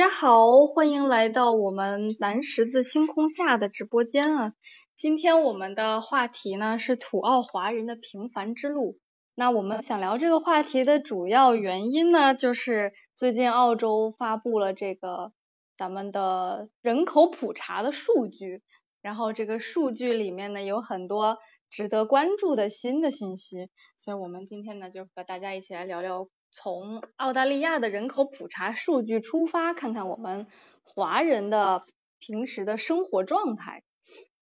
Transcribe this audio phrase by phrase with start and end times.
[0.00, 4.54] 大家好，欢迎来到我们蓝十字星空下的直播间啊！
[4.96, 8.98] 今天我们的话题呢是土澳华人的平凡之路。
[9.34, 15.34] 那我们想聊这个话题的主要原因呢，就是最近澳洲发布了这个
[15.76, 18.62] 咱们的人口普查的数据，
[19.02, 21.36] 然后这个数据里面呢有很多
[21.68, 26.26] 值得关注的新的信息，所以我们今天呢就和大家一起来聊聊。
[26.52, 30.46] 从澳大利亚的人口普查数据出发，看看我们
[30.82, 31.84] 华人的
[32.18, 33.82] 平时的生活状态。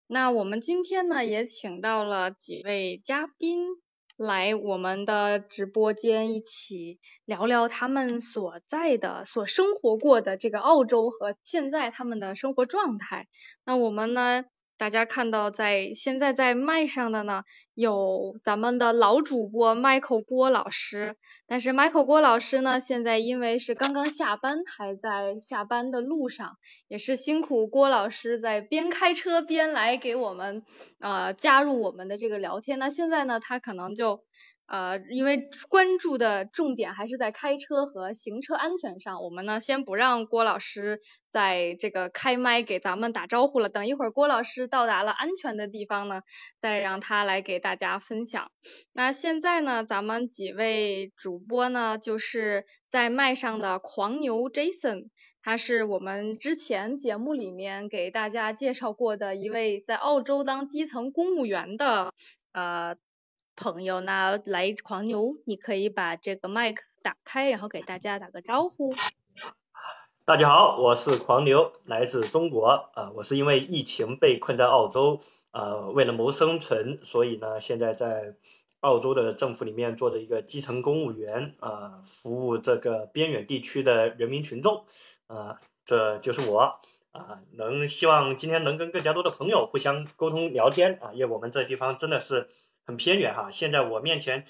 [0.06, 3.66] 那我们今天呢，也请到了几位嘉宾
[4.16, 13.28] 来我们的直播间，一起聊聊他们所在的、所生活过的这个澳洲和现在他们的生活状态。
[13.64, 14.44] 那我们呢？
[14.78, 17.42] 大家看到在现在在麦上的呢，
[17.74, 26.56] 有咱们的老主播 Michael 郭老师，但是 Michael 郭老师呢，现在因为是刚刚下班，还在下班的路上，
[26.86, 30.62] 也是辛苦郭老师在边开车边来给我们
[31.00, 32.78] 呃加入我们的这个聊天。
[32.78, 34.22] 那现在呢，他可能就。
[34.68, 46.20] 呃，因为关注的重点还是在开车和行车安全上，我们呢先不让郭老师在这个开麦给咱们打招呼了，等一会儿郭老师到达了安全的地方呢，
[46.60, 48.50] 再让他来给大家分享。
[48.92, 55.08] 那现在呢，咱们几位主播呢，就是在麦上的狂牛 Jason，
[55.42, 62.12] 他是我们之前节目里面给大家介绍过的一位在澳洲当基层公务员的
[62.52, 62.96] 呃。
[63.58, 68.94] 朋友，那来狂牛，你可以把这个麦克打开，然后给大家打个招呼。
[70.24, 72.90] 大家好，我是狂牛，来自中国。
[72.94, 75.18] 呃，我是因为疫情被困在澳洲，
[75.50, 78.36] 呃，为了谋生存，所以呢，现在在
[78.78, 84.84] 澳洲的政府里面做着一个基层公务员，呃，服务这个边远地区的人民群众。
[85.26, 86.78] 呃，这就是我。
[87.10, 92.48] 啊，能希望今天能跟更加多的朋友互相沟通聊天啊，因为我们这地方真的是。
[92.88, 94.46] 很偏远哈，现在我面前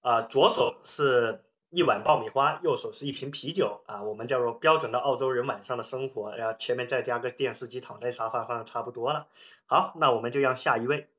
[0.00, 9.26] 啊，左手是一碗爆米花，右手是一瓶啤酒啊，我们叫做标准的澳洲人晚上的生活，然后前面再加个电视机，躺在沙发上差不多了。
[9.66, 11.10] 好，那我们就让下一位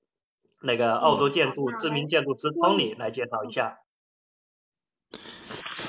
[0.61, 3.81] 那个澳洲建筑知名建筑师 Tony 来介绍一下。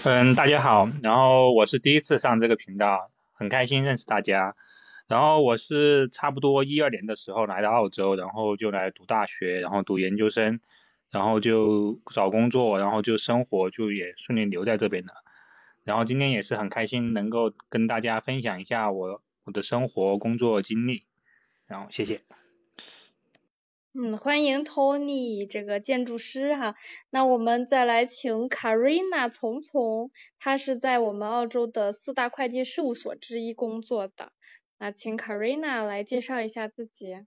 [0.04, 4.54] 嗯，大家好，然后我是第一次上这个频道，很开心认识大家。
[5.06, 10.60] 然后我是差不多一二年的时候来到澳洲，然后就来读大学，然后读研究生。
[11.10, 15.12] 然后就找工作，然后就生活，就也顺利留在这边了。
[15.84, 21.04] 然后今天也是很开心，能够跟大家分享一下我我的生活工作经历。
[21.68, 22.18] 然后谢谢。
[23.92, 26.74] 嗯，欢迎 Tony 这个建筑师哈。
[27.10, 30.10] 那我们再来请 Karina 丛丛，
[30.40, 34.32] 她是在我们澳洲的四大会计事务所之一工作的。
[34.78, 37.24] 那请 Karina 来介绍一下自己。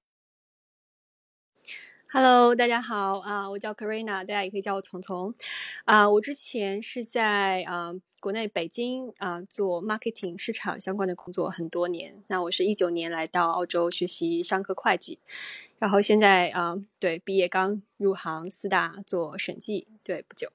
[2.09, 5.33] Hello，大家好啊，我叫 Karina，大家也可以叫我丛丛
[5.85, 6.09] 啊。
[6.09, 12.23] 我之前是在啊国内北京啊做 marketing 市场相关的工作很多年。
[12.27, 15.19] 那我是一九年来到澳洲学习商科会计，
[15.79, 20.51] 然后现在啊对毕业刚入行四大做审计，对不久。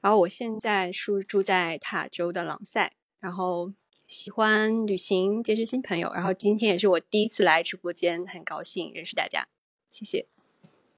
[0.00, 2.90] 然后我现在是住在塔州的朗塞，
[3.20, 3.74] 然后
[4.06, 6.10] 喜欢旅行，结识新朋友。
[6.12, 9.48] 然后今天也是我第一次来直播间，很高兴认识大家，
[9.88, 10.26] 谢谢。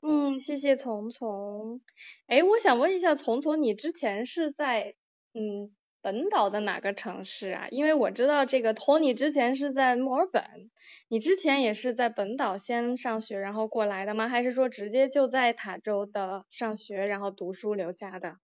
[0.03, 1.81] 嗯，谢谢丛丛。
[2.27, 4.95] 哎，我想问一下丛丛，你之前是在
[5.35, 7.69] 嗯本岛的哪个城市啊？
[7.71, 10.71] 因为我知道这个 Tony 之前是在墨尔本，
[11.09, 14.29] 你之前也是在本岛先上学，然后过来的吗？
[14.29, 18.37] 还是说直接就在塔州的上学，然后读书留下的？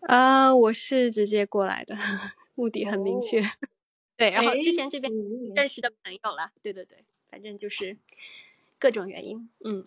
[0.00, 1.94] 啊，我是直接过来的，
[2.54, 3.40] 目的很明确。
[4.16, 5.12] 对，然后之前这边
[5.54, 6.98] 认识的朋友了，对对对，
[7.30, 7.96] 反正就是。
[8.80, 9.82] 各种原因，嗯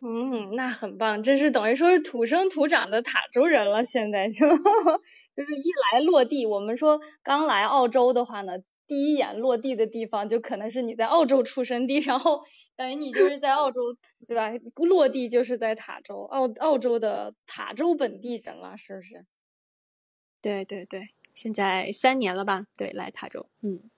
[0.00, 3.84] 嗯，那很棒，这是等于说是土生土长的塔州人了。
[3.84, 4.46] 现在就
[5.36, 12.44] 就是一来落地，我们说刚来澳洲的话呢，第一眼落地的地方就可能是你在澳洲出生地，然后
[12.80, 13.94] 等于你就是在澳洲，
[14.26, 14.50] 对吧？
[14.76, 19.26] 落地就是在塔州，澳澳洲的塔州本地人了，是不是？
[20.40, 22.64] 对对对，现在三年了吧？
[22.78, 23.90] 对，来塔州，嗯。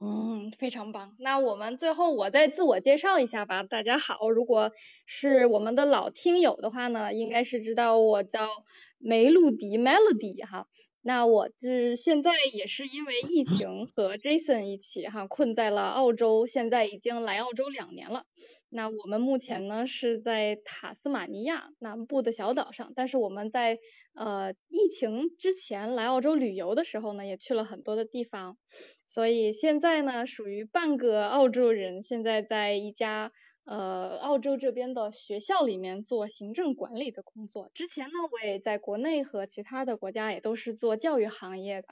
[0.00, 1.16] 嗯，非常棒。
[1.18, 3.62] 那我们最后我再自我介绍一下吧。
[3.62, 4.72] 大家好，如果
[5.04, 8.48] 是我们的老听友的话呢，应该是知道我叫
[8.96, 10.66] 梅露迪 Melody 哈。
[11.02, 18.24] 那我是现在也是因为疫情和 Jason 一起哈困在了澳洲，现在已经来澳洲两年了。
[18.68, 23.78] 那我们目前呢是在塔斯马尼亚南部的小岛上，但是我们在
[24.14, 28.58] 呃疫情之前来澳洲旅游的时候呢，也去了很多的地方，
[29.06, 33.30] 所以现在呢属于半个澳洲人，现在在一家。
[33.70, 37.70] 呃，澳洲这边的学校里面做行政管理的工作。
[37.74, 41.88] 之前呢，我也在国内和其他的国家也都是做教育行业的，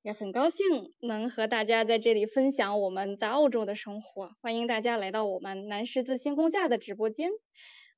[0.00, 0.64] 也很高兴
[1.00, 4.30] 能和大家在这里分享我们在澳洲的生活。
[4.40, 7.28] 欢迎大家来到我们南十字星空下的直播间。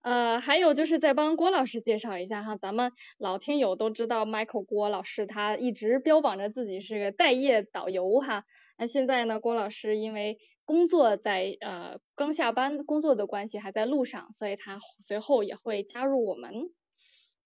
[0.03, 8.45] 呃，还有就是再帮郭老师介绍一下哈，咱们老听友都知道 Michael 郭老师，他一直标榜着自己是个待业导游哈。
[8.77, 10.39] 那现在呢，郭老师因为
[10.71, 16.71] 工作在呃刚下班工作的关系还在路上，所以他随后也会加入我们。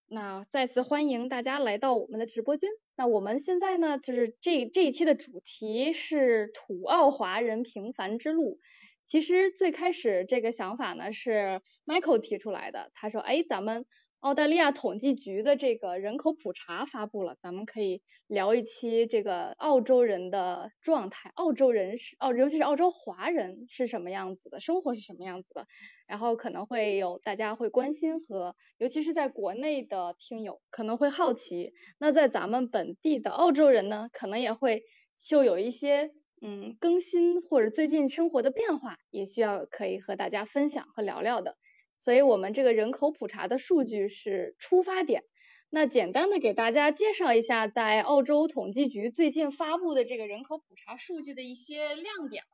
[0.06, 2.69] 那再次欢迎大家来到我们的直播间。
[2.97, 8.61] 那我们现在呢，就是这这一期的主题是土澳华人平凡之路。
[9.09, 13.87] 其实最开始这个想法呢是 Michael 提出来的，他说，哎，咱们。
[14.25, 25.67] 澳大利亚统计局的这个人口普查发布了，咱们可以聊一期这个澳洲人的状态，澳洲人是澳，尤其是澳洲华人是什么样子的，生活是什么样子的，
[26.06, 34.85] 然后可能会有大家会关心和，尤其是在国内的听友可能会好奇，那在咱们本地的澳洲人呢，可能也会
[35.20, 41.59] 就有一些嗯更新或者最近生活的变化，也需要可以和大家分享和聊聊的。
[42.05, 45.25] 所以我们这个人口普查的数据是出发点。
[45.71, 52.45] 那简单的给大家介绍一下，在澳洲统计局最近发布的这个人口普查数据的一些亮点。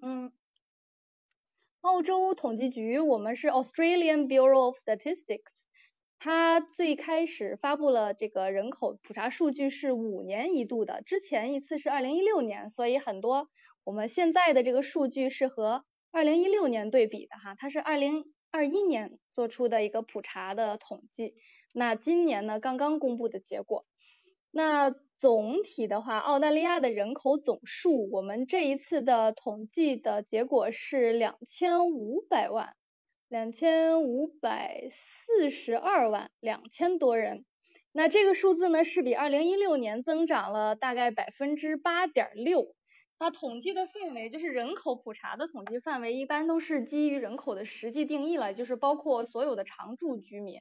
[0.00, 0.32] 嗯，
[1.82, 5.52] 澳洲统计局，我们是 Australian Bureau of Statistics，
[6.18, 13.50] 它最开始发布了这个人口普查数据是五年一度的，之前一次是二零一六年，所以很多
[13.84, 18.24] 我们现在的这个数据是和二零一六年对比的哈，它是二零。
[18.50, 21.34] 二一年做出的一个普查的统计，
[21.72, 23.84] 那今年呢刚刚公布的结果，
[24.50, 32.74] 那总体的话，澳大利亚的人口总数，我们这一次的统计的结果是两千五百万，
[33.28, 37.44] 两千五百四十二万两千多人，
[37.92, 42.74] 那这个数字呢是比二零一六年增长了大概百分之八点六。
[43.20, 50.60] 那统计的范围就是人口普查的统计范围，一般都是基于人口的实际定义了，就是包括所有的常住居民，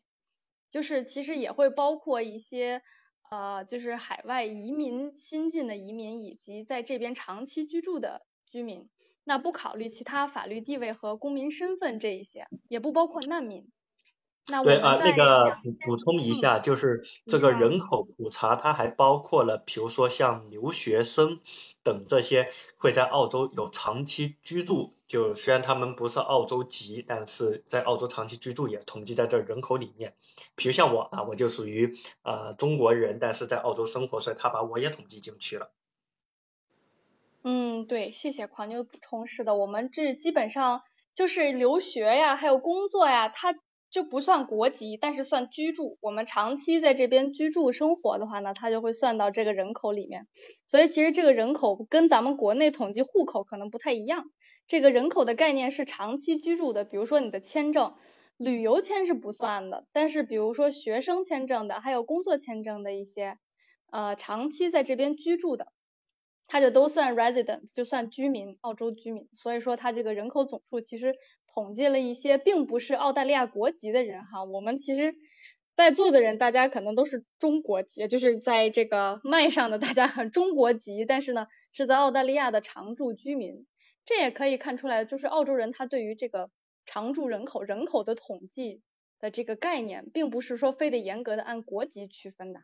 [0.71, 2.81] 就是其实也会包括一些
[3.29, 8.89] 呃，就是海外移民新进的移民以及在这边长期居住的居民，
[9.23, 13.71] 那不考虑其他法律地位和公民身份这一些，也不包括难民。
[14.63, 21.41] 对啊，那个补补充一下，就是这个人口普查，它还包括了，比如说像留学生
[21.83, 30.13] 等这些会在澳洲有长期居住，就虽然他们不是澳洲籍，但是在澳洲长期居住也统计在这人口里面。
[30.55, 35.71] 比如像我啊，我就属于呃中国人，但是在澳洲生活，所以他把我也统计进去了。
[37.43, 39.27] 嗯，对，谢谢狂牛补充。
[39.27, 40.83] 是的，我们这基本上
[41.13, 43.53] 就是留学呀，还有工作呀，他。
[43.89, 45.97] 就不算国籍，但是算居住。
[46.01, 50.27] 我们长期在这边居住生活的话呢，它就会算到这个人口里面。
[50.67, 54.25] 所以其实这个人口跟咱们国内统计户口可能不太一样。
[54.67, 57.95] 这个人口的概念是长期居住的，比如说你的签证，
[58.35, 63.37] 旅游签是不算的，但是比如说学生签证的，还有工作签证的一些
[63.89, 65.71] 呃长期在这边居住的，
[66.47, 69.29] 它就都算 resident，就算居民，澳洲居民。
[69.33, 71.15] 所以说它这个人口总数其实。
[71.57, 75.15] 统计了一些并不是澳大利亚国籍的人哈，我们其实
[75.73, 83.65] 在座的人大家可能都是中国籍，就是在这个麦上的大家很中国籍，但是呢是在澳大利亚的常住居民，
[84.05, 86.51] 这也可以看出来，就是澳洲人他对于这个
[86.85, 88.83] 常住人口人口的统计
[89.19, 92.59] 的这个概念，并不是说非得严格的按国籍区分的。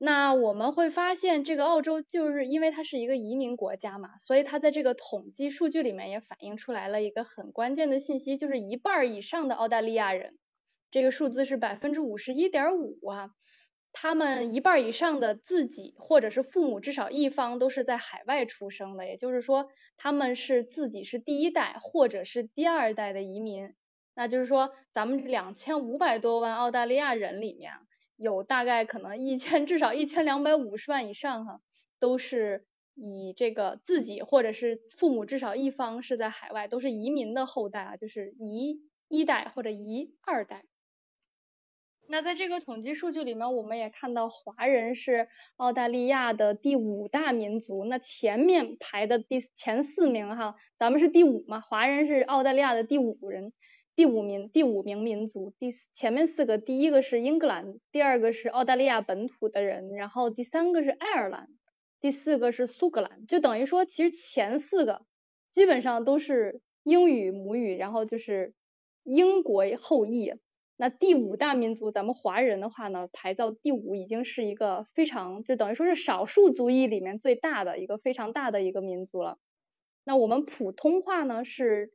[0.00, 10.38] 那我们会发现，这个澳洲就是因为它是一个移民国家嘛，所以它在这个统计数据里面也反映出来了一个很关键的信息，就是一半以上的澳大利亚人，
[10.92, 13.30] 这个数字是百分之五十一点五啊，
[13.92, 23.74] 他们一半以上的自己或者是父母至少一方都是在海外出生的，也就是说他们是自己是第一代或者是第二代的移民，
[24.14, 27.72] 那就是说咱们两千五百多万澳大利亚人里面。
[28.18, 31.60] 有大概可能一千 至少一千两百五十万以上哈，
[32.00, 40.64] 都是以这个自己或者是父母至少一方是在海外，都是移民的后代啊，就是移一代或者移二代。
[42.10, 47.84] 那在这个统计数据里面，我们也看到华人是澳大利亚的第五大民族。
[47.84, 53.52] 那前面排的第前四名哈，咱们是第五嘛，华人是澳大利亚的第五人，
[53.98, 55.52] 第五名第五名民族。
[55.58, 61.48] 第前面四个，第一个是英格兰，第二个是澳大利亚本土的人，然后第三个是爱尔兰，
[61.98, 63.26] 第四个是苏格兰。
[63.26, 65.04] 就等于说，其实前四个
[65.52, 68.54] 基本上都是英语母语，然后就是
[69.02, 70.32] 英国后裔。
[70.76, 79.38] 那第五大民族，咱们华人的话呢，排到第五，已经是一个非常，就等于说是少数族裔里面最大的一个非常大的一个民族了。
[80.04, 81.90] 那我们普通话呢是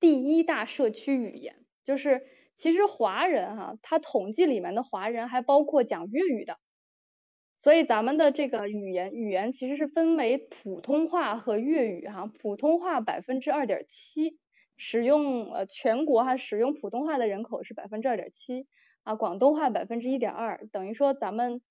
[0.00, 2.26] 第一大社区语言，就是
[2.56, 6.58] 其实华人哈，他统计里面的华人还包括讲粤语的，
[7.60, 14.38] 所以咱们的这个语言语言其实是分为普通话和粤语哈，普通话百分之二点七。
[14.80, 18.68] 使用呃全国哈使用普通话的人口是百分之二点七
[19.02, 21.62] 啊，广东话百分之一点二，等于说咱们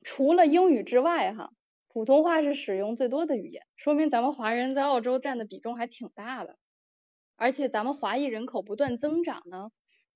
[0.00, 1.50] 除了英语之外哈，
[1.88, 6.56] 普通话是使用最多的语言，说明咱们华人在澳洲占的比重还挺大的，
[7.40, 9.70] 而且咱们华裔人口不断增长呢，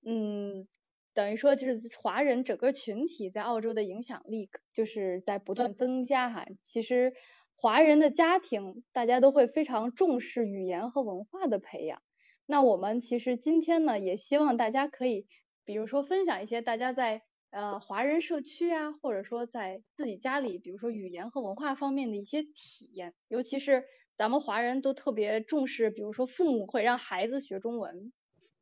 [0.04, 0.68] 嗯，
[1.14, 7.14] 等于说就是华人整个群体在澳洲的影响力就是在不断增加哈，其实
[7.56, 12.02] 华人的家庭大家都会非常重视语言和文化的培养。
[12.44, 15.26] 那我们其实今天呢，也希望大家可以，
[15.64, 23.14] 比如说分享一些大家在呃华人社区啊，或者说在自己家里，比如说语言和文化方面的一些体验。
[23.28, 23.84] 尤其是
[24.16, 28.12] 咱们华人都特别重视，比如说父母会让孩子学中文，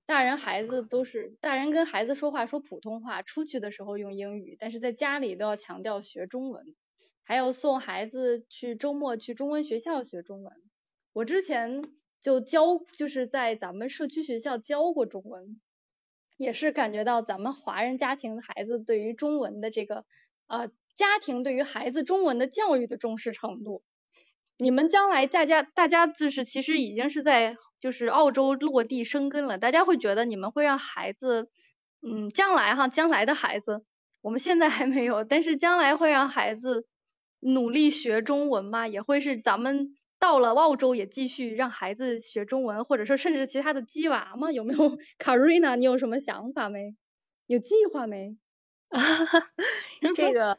[0.07, 6.75] 大人孩子都是大人跟孩子说话说普通话，出去的时候用英语，但是在家里都要强调学中文，
[7.25, 10.53] 还有送孩子去周末去中文学校学中文。
[11.13, 11.93] 我之前。
[12.23, 15.61] 就教就是在咱们社区学校教过中文，
[16.37, 20.05] 也是感觉到咱们华人家庭的孩子对于中文的这个
[20.47, 23.83] 呃家庭对于孩子中文的教育的重视程度。
[24.59, 31.49] 你们将来大家大家就是其实已经是在就是澳洲落地生根了，大家会觉得你们会让孩子
[32.01, 33.85] 嗯将来哈将来的孩子，
[34.21, 36.87] 我们现在还没有，但是将来会让孩子
[37.41, 38.87] 努力学中文吗？
[38.89, 39.97] 也会是咱们。
[40.19, 44.53] 到了澳洲也继续让孩子学中文，或者说甚至其他的鸡娃吗？
[44.55, 45.75] 有没有卡瑞娜？
[45.77, 46.95] 你有什么想法没？
[47.49, 48.37] 有计划没？
[50.15, 50.59] 这个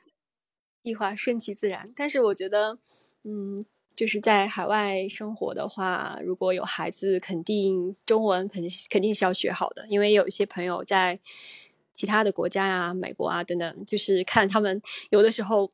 [0.81, 2.77] 计划顺其自然，但是我觉得，
[3.23, 11.19] 嗯，就是在海外生活的话，如果有孩子，肯定中文肯定肯定是要学好的，因为有一些朋友在
[11.93, 15.71] 其他的国家呀、美国啊等等，就是看他们有的时候。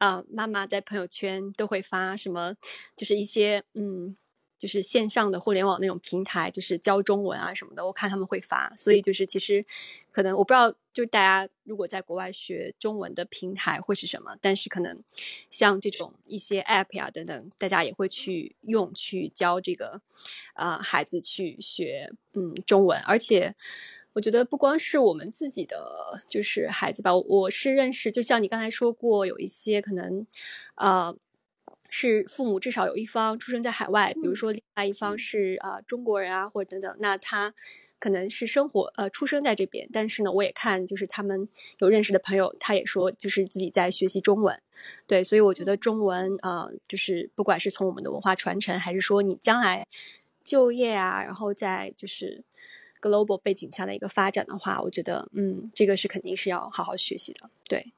[0.00, 2.54] 啊，妈妈在朋友圈都会发什么，
[2.96, 4.16] 就是一些嗯，
[4.60, 7.84] 就是线上的互联网那种平台，就是教中文啊什么的。
[7.84, 9.64] 我看他们会发，所以就是其实
[10.12, 15.02] 可能我不知道，就是大家如果在国外学中文的平台会是什么，但是可能
[15.48, 20.02] 像这种一些 app 呀等等，大家也会去用去教这个
[20.52, 23.56] 啊孩子去学嗯中文，而且。
[24.12, 27.14] 我觉得不光是我们自己的，就是孩子吧。
[27.14, 30.26] 我是认识，就像你刚才说过，有一些可能，
[30.74, 31.16] 呃，
[31.90, 36.96] 是父母至少有一方出生在海外，比如说另外一方是啊中国人啊，或者等等。
[37.00, 37.52] 那他
[37.98, 44.62] 可能是生活呃出生在这边，但是呢，我也看就是他们有认识的朋友，他也说就是自己在学习中文。
[45.06, 49.86] 对，所以我觉得中文啊，就是不管是从我们的文化传承，还是说你将来
[50.44, 52.44] 就业啊，然后在就是。
[53.02, 57.48] global 背景下的一个发展的话，我觉得，嗯，这个是肯定是要好好学习的。
[57.66, 57.94] 对，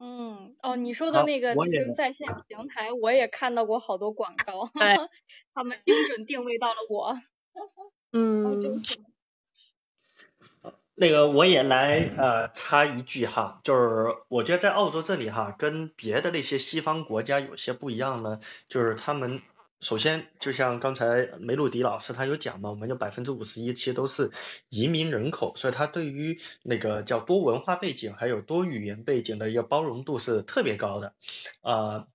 [0.00, 1.54] 嗯，哦，你说的那个
[1.94, 4.68] 在线平台，我也看到过好多广告，
[5.54, 7.18] 他们精准定位到了我。
[8.12, 8.60] 嗯，
[10.94, 19.42] 那个我也来呃插一句哈，就是我觉得在澳洲这里哈，跟别的那些西方国家有些不一样呢，就是他们。
[19.84, 24.30] 首先，就像刚才梅鲁迪老师他有讲嘛，我们有百分之五十一其实都是
[24.70, 31.12] 移民人口，所以他对于那个叫多文化背景还有多语言背景的一个包容度是特别高的。
[31.60, 32.06] 啊，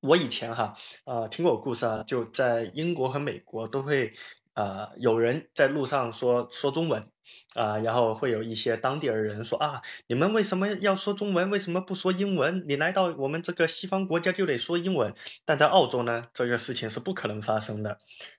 [0.00, 4.12] 我以前哈啊听过故事啊，就在英国和美国都会。
[4.54, 7.08] 啊，有人在路上说说中文
[7.54, 11.48] 啊，然后会有一些当地的人说啊，你们为什么要说中文？
[11.48, 12.64] 为什么不说英文？
[12.68, 15.14] 你来到我们这个西方国家就得说英文。
[15.46, 17.96] 但在澳洲呢，这个事情是不可能发生的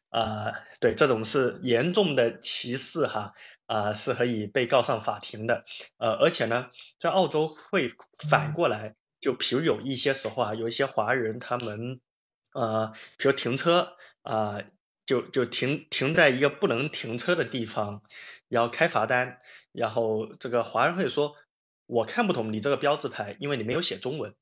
[0.10, 3.34] 啊，对，这种是严重的歧视哈
[3.66, 5.64] 啊，是可以被告上法庭的。
[5.98, 6.68] 呃，而且呢，
[7.00, 7.92] 在澳洲会
[8.30, 12.00] 反过来，就比如有一些时候啊，有一些华人他们
[12.54, 14.62] 呃，比如停车啊。
[15.06, 18.02] 就就停停在一个不能停车的地方，
[18.50, 19.40] 然后开罚单，
[19.72, 21.36] 然后这个华人会说
[21.86, 24.36] 我看不懂你这个标志牌，因为你没有写中文。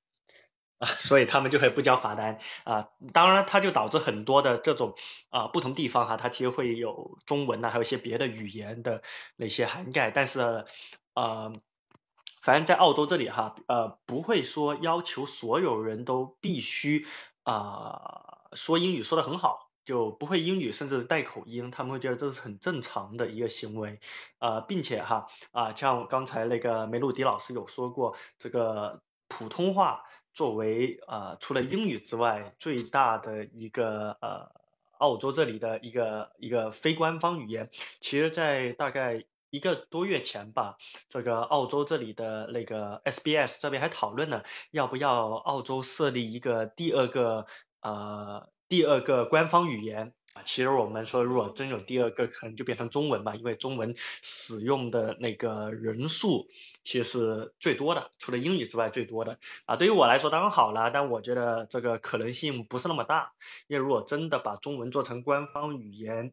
[0.81, 2.89] 啊，所以他们就会不交罚单啊。
[3.13, 4.95] 当然，它就导致很多的这种
[5.29, 9.03] 啊不同地方哈，它其实会有中文呐，还有一些别的语言的
[9.35, 10.09] 那些涵盖。
[10.09, 10.65] 但是
[11.13, 11.53] 啊，
[12.41, 17.05] 反正在澳洲这里哈，呃，不会说要求所有人都必须
[17.43, 23.99] 啊说英语说的很好，就不会英语甚至带口音，他们会觉得这是很正常的一个行为
[24.39, 30.03] 啊，并且哈啊，像刚才那个梅露迪老师有说过，这个普通话。
[30.33, 34.49] 作为呃除了英语之外最大的一个呃
[34.97, 37.69] 澳洲这里的一个一个非官方语言，
[37.99, 40.77] 其实，在大概一个多月前吧，
[41.09, 47.45] 这个澳洲这里的那个 SBS 这边还讨论了要不要澳洲设立一个第二个
[47.81, 50.13] 呃第二个官方语言。
[50.33, 56.47] 啊，其实我们说，如果真有第二个，可能就变成中文吧，因为中文使用的那个人数
[56.81, 59.39] 其实最多的，除了英语之外最多的。
[59.65, 63.33] 啊，对于我来说当然好了，但我觉得这个可能性不是那么大，
[63.67, 66.31] 因为如果真的把中文做成官方语言，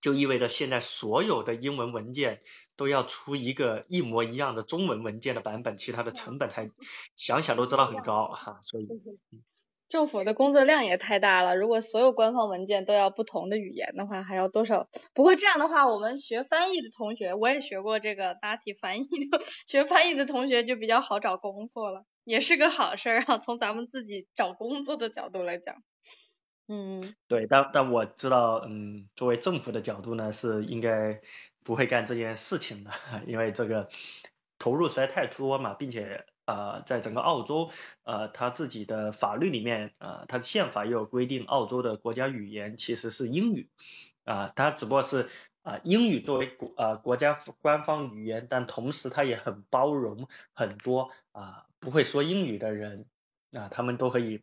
[0.00, 2.40] 就意味着现在所有的英文文件
[2.76, 6.70] 都要出一个一模一样的中文文件的版本，其他的成本还
[7.16, 8.86] 想想都知道很高哈，所以。
[9.94, 14.88] 政府的工作量也太大了，如果所有官方文件都要不同的语言的话，还要多少？
[15.14, 23.38] 不过这样的话，我们学翻译的同学，我也学过这个大体翻译的， 学翻译的同学就比较好找工作了，也是个好事儿啊。
[23.38, 25.76] 从咱们自己找工作的角度来讲，
[26.66, 31.20] 嗯，对，但但我知道，嗯，作为政府的角度呢，是应该
[31.62, 32.90] 不会干这件事情的，
[33.28, 33.88] 因为这个
[34.58, 36.26] 投入实在太多嘛，并且。
[36.46, 37.70] 呃，在整个澳洲，
[38.02, 43.68] 呃，他自己的法律里面，呃，他的宪法也有规定，澳洲的国家语言其实是英语，
[44.24, 45.28] 啊，它只不过是
[45.62, 53.06] 啊，英语作为国呃国家官方语言，但同时它也很包容很多啊不会说英语的人，
[53.52, 54.42] 啊，他们都可以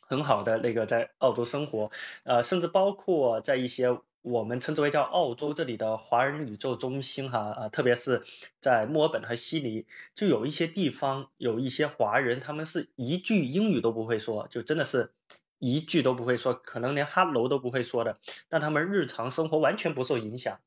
[0.00, 1.90] 很好的那个在澳洲生活，
[2.24, 3.98] 呃，甚至包括在一些。
[4.26, 8.24] 我们称之为叫澳洲这里的华人宇宙中心哈啊，特别是
[8.58, 15.12] 在墨尔本和悉尼，就有一些地方有一些华人，他们是一句英语都不会说，就真的是
[15.60, 18.18] 一句都不会说，可能连 hello 都不会说的，
[18.48, 20.58] 但他们日常生活完全不受影响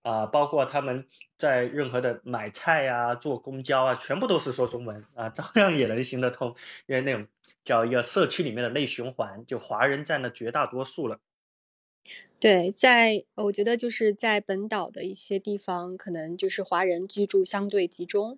[0.00, 7.26] 啊，包括他们在任何的买菜啊、坐公交啊，全部都是说中文啊，照样也能行得通，因为那种
[7.62, 11.18] 叫一个社区里面的内循环，就华人占了绝大多数了。
[12.42, 18.36] 对，在我觉得就是在本岛的一些地方，可能就是华人居住相对集中，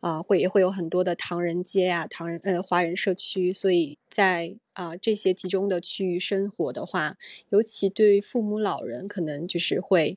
[0.00, 7.18] 啊，会也会有很多的唐人街啊，唐人呃华人社区，所以在啊这些集中的区域生活的话，
[7.50, 10.16] 尤其对父母老人，可能就是会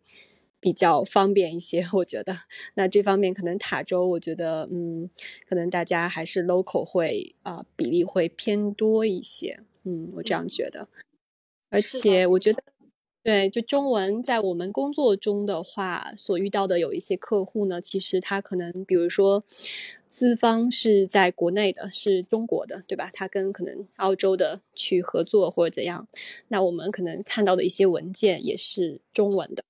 [0.62, 1.86] 比较方便一些。
[1.92, 2.34] 我觉得，
[2.76, 5.10] 那这方面可能塔州，我觉得嗯，
[5.50, 10.88] 可能大家还是 local 会啊比例会偏多一些，嗯，我这样觉得，
[11.70, 12.63] 而且我觉得。
[13.28, 19.44] 对，就中文在我们工作中的话，所遇到的有一些客户呢，其实他可能，比如说
[20.10, 23.10] 资方是在国内的，是中国的，对吧？
[23.12, 26.08] 他跟可能澳洲的去合作或者怎样，
[26.48, 29.62] 那我们可能看到的一些文件也是中文的，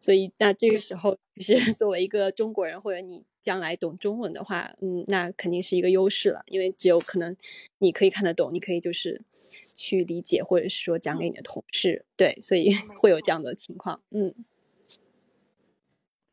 [0.00, 7.36] 所以那这个时候，其实 作为一个中国人，或者你将来懂中文的话，嗯，那肯定是一个优势了，因为只有可能
[7.78, 9.20] 你可以看得懂，你可以就是。
[9.76, 14.00] 去理解，或者是说讲给你的同事，对，所以会有这样的情况。
[14.10, 14.34] 嗯，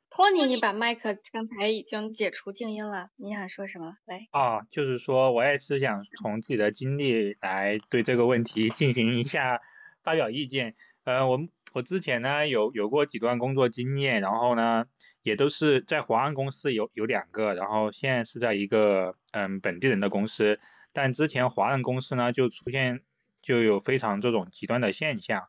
[0.09, 3.97] 托尼，你把麦克刚才已经解除静音了，你想说什么？
[4.05, 4.27] 来。
[4.31, 9.59] 啊，就是说我也是想从自己的经历来对这个问题进行一下
[10.01, 10.73] 发表意见。
[11.03, 11.39] 呃，我
[11.73, 14.85] 我之前呢有有过几段工作经验，然后呢
[15.21, 20.59] 也都是在华安公司有有两个，然后现在是在一个嗯本地人的公司，
[20.93, 23.01] 但之前华人公司呢就出现。
[23.43, 25.43] 就有非常这种极端的现象。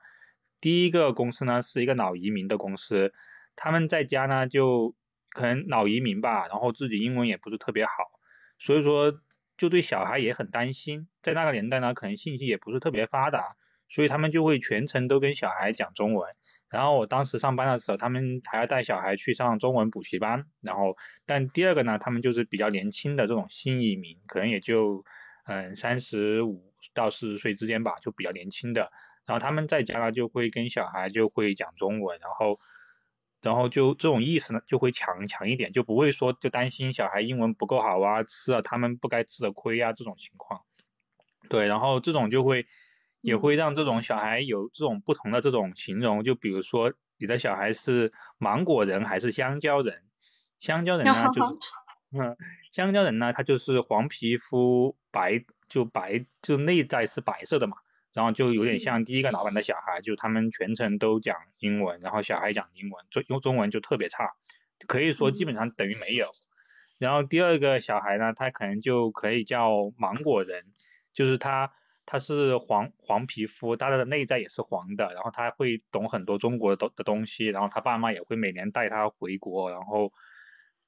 [0.60, 3.14] 第一个公司呢是一个老移民的公司，
[3.54, 4.94] 他们在家呢就
[5.30, 7.92] 可能老移民吧，然后自己英文也不是特别好，
[8.58, 9.20] 所以说
[9.56, 11.08] 就对小孩也很担心。
[11.22, 13.56] 在那个年代呢，可能信息也不是特别发达，
[13.88, 16.34] 所以他们就会全程都跟小孩讲中文。
[16.70, 20.46] 然后我当时上班的时候，他们还要带小孩去上中文补习班。
[20.60, 25.04] 然后，但第二个呢，他们就是比较年轻的这种新移民，可能也就
[25.46, 26.73] 嗯三十五。
[26.92, 28.90] 到四十岁之间吧，就比较年轻的，
[29.26, 32.58] 然后他们在家呢就会跟小孩就会讲中文，然后，
[33.40, 40.62] 然后就这种意识呢就会强强一点，就不会说就担心小孩英文不够好啊，吃了他们不该吃的亏啊这种情况。
[41.48, 42.66] 对，然后这种就会
[43.20, 50.02] 也会让这种小孩有这种不同的这种形容，就比如说你的小孩是芒果人还是香蕉人，
[50.58, 51.58] 香蕉人呢 就是
[52.16, 52.36] 嗯，
[52.70, 57.78] 香蕉人呢，他就是黄皮肤白，就白，就内在是白色的嘛，
[58.12, 64.34] 然后就有点像第一个老板的小孩，就他们全程都讲英文，然后小孩讲英文，中用中文就特别差，
[64.86, 66.28] 可以说基本上等于没有。
[66.98, 70.66] 然后第二个小孩呢，他可能就可以叫芒果人，
[71.12, 71.72] 就是他
[72.06, 80.12] 他是黄黄皮肤，他的内在也是黄的，然后他会懂很多中国的的东西，然后他爸妈也会每年带他回国，然后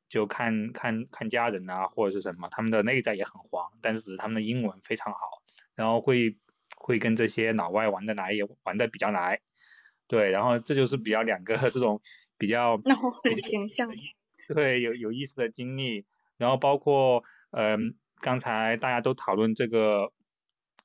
[0.08, 5.18] 就看看看家人啊或者是什么，他们的内在也很黄，但是只是他们的英文非常好，
[5.74, 6.38] 然后会
[6.76, 9.40] 会跟这些老外玩的来，也玩的比较来，
[10.06, 12.00] 对，然后这就是比较两个 这种
[12.38, 13.88] 比较，那我很形象。
[14.54, 20.12] 对，有有意思的经历，然后包括，嗯，刚才大家都讨论这个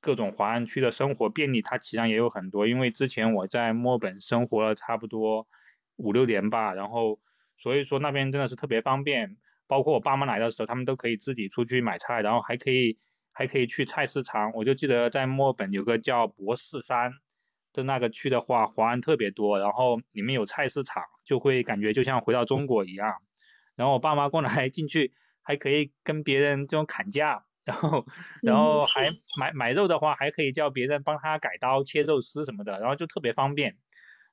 [0.00, 5.46] 各种华人区的生活便利，它其实上也有很多，因为之前我在墨尔本生活了差不多
[5.94, 7.20] 五六年吧，然后
[7.62, 9.36] 所以说那边真的是特别方便，
[9.68, 12.98] 包括我爸妈来的时候，他们都可以自己出去买菜，然后还可以
[13.30, 17.12] 还可以去菜市场，我就记得在墨尔本有个叫博士山
[17.72, 23.14] 的那个区的话，华人特别多，然后里面有菜市场，就会感觉就像回到中国一样。
[23.76, 28.04] 然后我爸妈过来 进去，还可以跟别人这种砍价，然后
[28.42, 33.78] 然后还买买肉的话，还可以叫别人帮他改刀切肉丝什么的，然后就特别方便。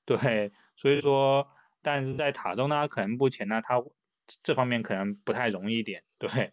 [0.06, 1.48] 对，所以说，
[1.82, 3.84] 但是在塔州呢，可能目前呢，它
[4.44, 6.04] 这方面可能不太容易一点。
[6.18, 6.52] 对。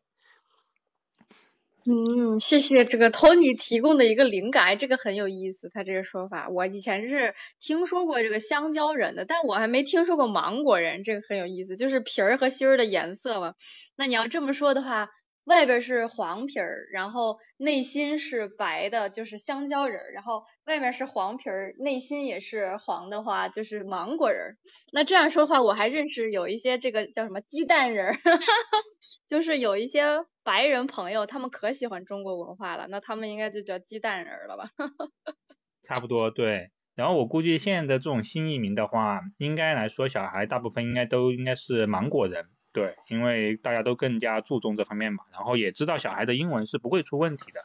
[1.89, 5.71] 嗯，谢谢这个托尼提供的一个灵感，这个很有意思。
[5.73, 13.55] 他这个说法，我以前是听说过这个香蕉人的，但我还没听说过芒果人，这个很有意思，就是皮儿和心儿的颜色嘛。
[13.95, 15.11] 那你要这么说的话。
[15.47, 24.57] 外边是黄皮儿，然后内心是白的，就是香蕉人儿；然后外面是黄皮儿，内心也是黄的话，就是芒果人儿。
[24.93, 28.15] 那这样说话，我还认识有一些这个叫什么鸡蛋人儿，
[29.29, 34.71] 就是有一些白人朋友，他们可喜欢中国文化了，那他们应该就叫鸡蛋人了吧？
[35.85, 36.71] 差不多对。
[36.95, 42.56] 然后我估计现在的这种新移民的话，应该来说小孩大部分应该都应该是芒果人。
[42.77, 47.63] 对，因为大家都更加注重这方面嘛，然后也知道小孩的英文是不会出问题的，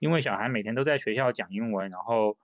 [0.00, 2.36] 因为小孩每天都在学校讲英文，然后，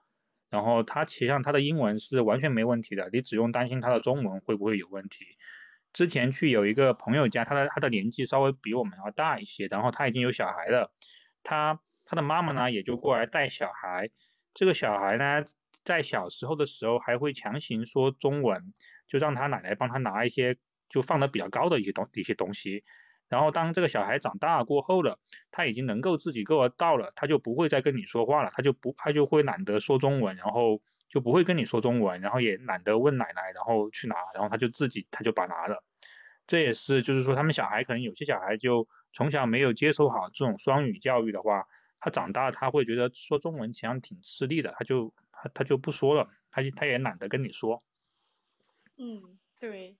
[0.48, 5.26] 然后他实际上他的英文是完全没问题的，你只用担心他的中文会不会有问题。
[5.92, 10.92] 之前去有一个朋友家，他的他的年纪稍微比我们要大一些，然后他已经有小孩了，
[11.42, 14.10] 他他的妈妈呢也就过来带小孩，
[14.54, 15.44] 这个小孩呢
[15.82, 18.72] 在小时候的时候还会强行说中文，
[19.08, 20.56] 就让他奶奶帮他拿一些。
[20.94, 22.84] 就放的比较高的一些东一些东西，
[23.28, 25.18] 然后当这个小孩长大过后了，
[25.50, 35.82] 他已经能够自己够得到了，他就不会再跟你说话了，他就不他就会懒得说中文，然后就不会跟你说中文，然后也懒得问奶奶，然后去拿，然后他就自己他就把拿了。
[36.46, 41.64] 这也是就是说他们小孩可能有些小孩就从小没有接受好这种双语教育的话，
[41.98, 47.82] 他长大他会觉得说中文其实挺吃力的，他就他他就不说了，他他也懒得跟你说。
[48.96, 49.96] 嗯，对。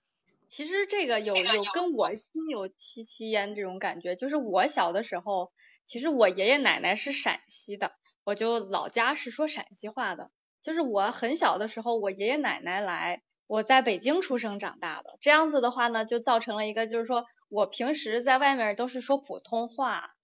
[0.55, 5.51] 其实这个有有跟我心有戚戚焉这种感觉，就是我小的时候，
[5.83, 7.91] 其实我爷爷奶奶是陕西的，
[8.23, 10.31] 我就老家是说陕西话的。
[10.61, 20.14] 就是我很小的时候，我爷爷奶奶来，我在北京出生长大的，这样子的话呢，就造成了一个，就是说我平时在外面都是说普通话。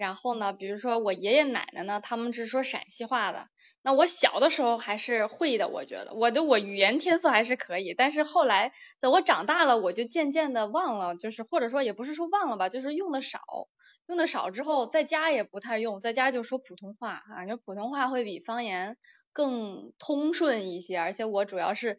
[0.00, 3.48] 然后呢，比如说我爷爷奶奶呢，他们是说陕西话的。
[3.82, 7.92] 那我小的时候还是会的，我觉得我的我语言天赋还是可以。
[7.92, 13.40] 但是后来在我长大了，我就渐渐的忘了，就是或者说也不是说忘了吧，就是用的少，
[14.06, 18.96] 用的少之后在家也不太用，在家就说普通话，感觉普通话会比方言
[19.34, 20.96] 更通顺一些。
[20.96, 21.98] 而且我主要是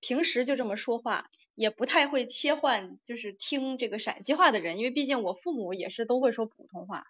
[0.00, 1.26] 平时就这么说话。
[1.54, 7.04] 也不太会切换，就是听这个陕西话的人，因为毕竟我父母也是都会说普通话，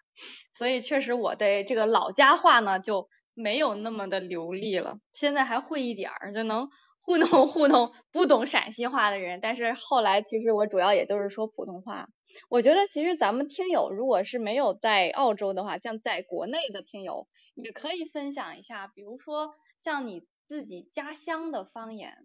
[0.53, 4.99] 所以确实我的这个老家话呢就没有那么的流利了。
[5.13, 9.39] 现在还会一点儿，就能糊弄糊弄不懂陕西话的人。
[9.41, 12.09] 但是后来其实我主要也都是说普通话。
[12.49, 22.17] 我觉得其实咱们听友如果是没有在澳洲的话，像在国内的听友也可以分享一下，比如说像你自己家乡的方言。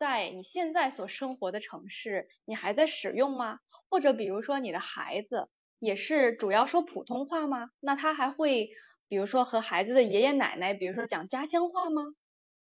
[0.00, 3.58] 在你现在所生活的城市，你还在使用吗？
[3.90, 7.68] 或者比如说你的孩子也是主要说普通话吗？
[7.80, 8.70] 那他还会
[9.08, 12.14] 比如说和孩子的爷爷奶奶，比如说讲家乡话吗？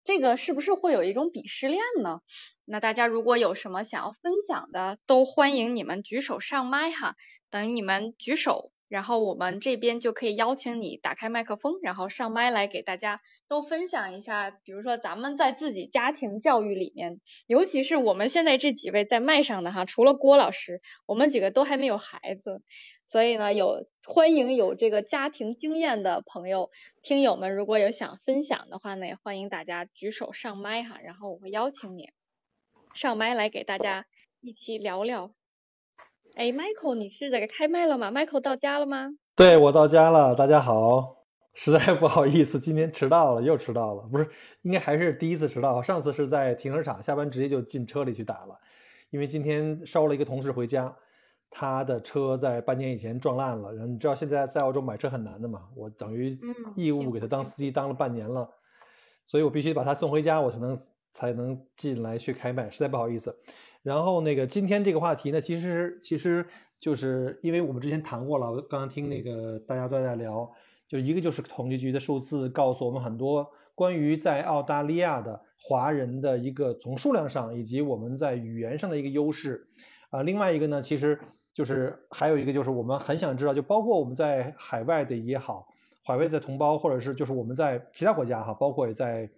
[0.04, 2.22] 这个是不是会有一种鄙视链呢？
[2.66, 7.16] 那大家如果有什么想要分享的，都欢迎你们举手上麦哈。
[7.52, 22.64] 等你们举手，然后我们这边就可以邀请你打开麦克风，然后上麦来给大家都分享一下，比如说咱们在自己家庭教育里面，尤其是我们现在这几位在麦上的哈，除了郭老师，我们几个都还没有孩子，
[23.08, 26.72] 所以呢，有欢迎有这个家庭经验的朋友、
[27.04, 32.10] 听友们，如果有想分享的话呢，也欢迎大家举手上麦哈，然后我会邀请你
[32.96, 34.08] 上麦来给大家
[34.42, 35.39] 一起聊聊。
[36.40, 39.10] 哎，Michael，你是这个开麦了吗？Michael 到家了吗？
[39.36, 41.26] 对，我到家了，大家好。
[41.54, 44.04] 实在不好意思，今天迟到了，又迟到了。
[44.04, 44.30] 不是，
[44.62, 45.84] 应该还是第一次迟到。
[45.84, 48.58] 上次是在停车场，下班直接就进车里去打了。
[49.10, 50.96] 因为今天捎了一个同事回家，
[51.50, 53.74] 他的车在半年以前撞烂了。
[53.74, 55.64] 然后你知道现在在澳洲买车很难的嘛？
[55.76, 56.40] 我等于
[56.74, 58.50] 义务给他当司机当了半年了，
[59.28, 60.80] 所以我必须把他送回家，我才能
[61.14, 62.70] 才能进来去开麦。
[62.70, 63.38] 实在不好意思。
[63.82, 66.46] 然后那个今天这个话题呢，其实其实
[66.82, 70.52] 就是因为我们之前谈过了，刚刚听那个大家都在聊，
[70.88, 79.68] 就一个就是统计局的数字告诉我们很多关于在澳大利亚的华人的一个从数量上以及我们在语言上的一个优势，
[80.10, 81.18] 啊，另外一个呢，其实
[81.54, 85.70] 就是还有一个就是我们很想知道，就包括我们在海外的也好，
[86.04, 89.30] 海外的同胞或者是就是我们在其他国家哈，包括也在。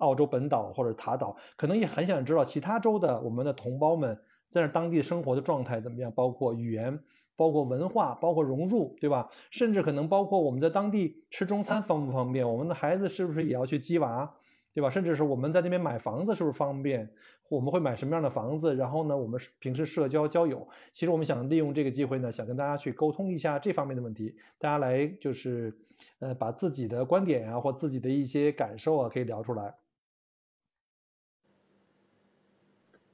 [0.00, 6.98] 澳洲本岛或者塔岛，可能也很想知道其他州的我们的同胞们在那当地生活的状态怎么样，包括语言、
[7.36, 9.30] 包括文化、包括融入，对吧？
[9.50, 14.34] 甚至可能包括我们在当地吃中餐方不方便，我们的孩子是不是也要去鸡娃，
[14.74, 14.90] 对吧？
[14.90, 17.10] 甚至是我们在那边买房子是不是方便？
[17.48, 18.76] 我们会买什么样的房子？
[18.76, 25.76] 然后呢，我们平时社交交友，其实我们想利用这个机会呢，想跟大家去沟通一下这方面的问题，大家来就是
[26.20, 29.74] 呃把自己的观点啊或自己的一些感受啊可以聊出来。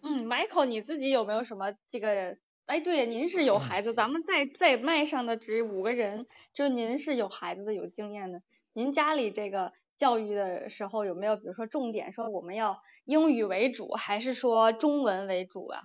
[0.09, 2.39] 嗯，Michael，你自己有没有什么这个？
[2.67, 8.41] 哎，对，您是有孩子，咱们在在麦上的这五个人，就您是有孩子的、有经验的。
[8.73, 15.81] 您家里这个教育的时候有没有，比如说重点说我们要英语为主，还是说中文为主啊？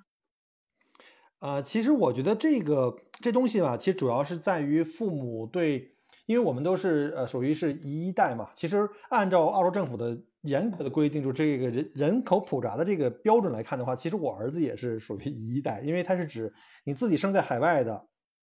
[1.39, 5.95] 啊，其实我觉得这个这东西吧，其实主要是在于父母对，
[6.27, 8.51] 因为我们都是呃属于是一代嘛。
[8.55, 10.21] 其实按照澳洲政府的。
[10.41, 18.07] 严格的规定，就这个人人口普查的这个标准来看的话，其实我儿子也是属于一代，因为它是指你自己生在海外的，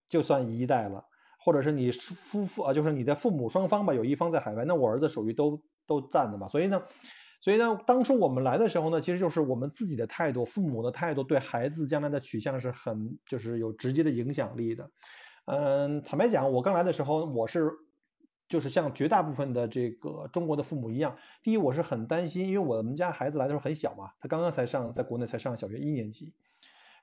[0.08, 1.04] 就算一代了，
[1.44, 6.48] 或者是你夫妇啊，就是你的父母双方吧，有一方在海外，那我儿子属于都都占的嘛。
[6.48, 6.82] 所以呢，
[7.42, 14.90] 所以呢，当初我们来的时候呢，其实就是我们自己的态度，父母的态度对孩子将来的取向是很就是有直接的影响力的。
[15.44, 17.70] 嗯，坦白讲，我刚来的时候，我是。
[18.48, 26.34] 就是像绝大部分的这个中国的父母一样，第一我是很担心，因为我们家孩子来的时候很小嘛，他刚刚才上在国内才上小学一年级，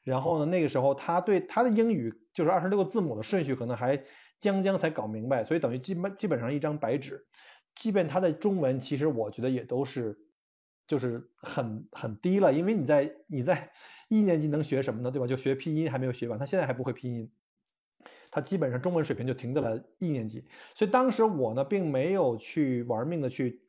[0.03, 4.03] 然后呢那个时候他对他的英语就是二十六个字母的顺序可能还
[4.37, 7.25] 将将才搞明白，所以等于基本基本上一张白纸，
[7.75, 10.19] 即便他的中文其实我觉得也都是
[10.87, 13.71] 就是很很低了，因为你在你在
[14.09, 15.09] 一年级能学什么呢？
[15.09, 15.27] 对吧？
[15.27, 17.31] 就学拼音还没有学完，他现在还不会拼音。
[18.29, 23.61] 他基本上中文水平就停在了一年级，所以当时我呢并没有去玩命的去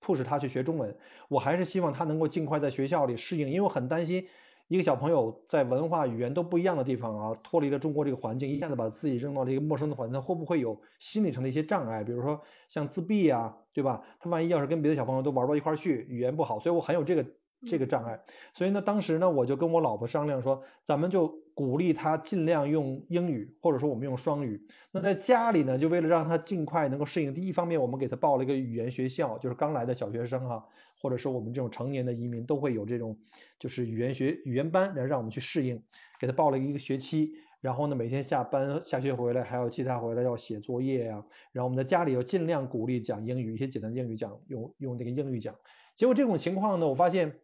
[0.00, 0.96] 迫使他去学中文，
[1.28, 4.26] 我还是希望他能够尽快在学校里适应，因为我很担心
[4.68, 12.04] 一个小朋友在文化语言都不一样的地方啊，脱离了中国这个环境，一下子把自己扔到这个陌生的环境，会不会有心理上的一些障碍？
[12.04, 14.04] 比如说像自闭啊，对吧？
[14.20, 17.24] 他万一要是跟别的小朋友都玩到一块去，语言不好，所以我很有这个。
[17.66, 18.22] 这个障碍，
[18.54, 21.26] 所以呢，当时呢，我就跟我老婆商量说，咱们就
[21.58, 24.64] 鼓励他尽量用英语，或者说我们用双语。
[24.92, 30.64] 那在家里呢，就为了让他尽快能够适应，第一方面，我们给他报了一个语言学校，就是刚来的小学生哈，
[31.02, 33.18] 或者说我们这种成年的移民都会有这种，
[33.58, 35.82] 就是语言学语言班，然后让我们去适应，
[36.20, 37.32] 给他报了一个学期。
[37.60, 41.24] 然后呢，每天下班下学回来还要接他回来要写作业呀。
[41.50, 45.56] 然后我们在家里要尽量鼓励讲英语，一些简单英语讲，用用那个英语讲。
[45.96, 47.40] 结果这种情况呢，我发现。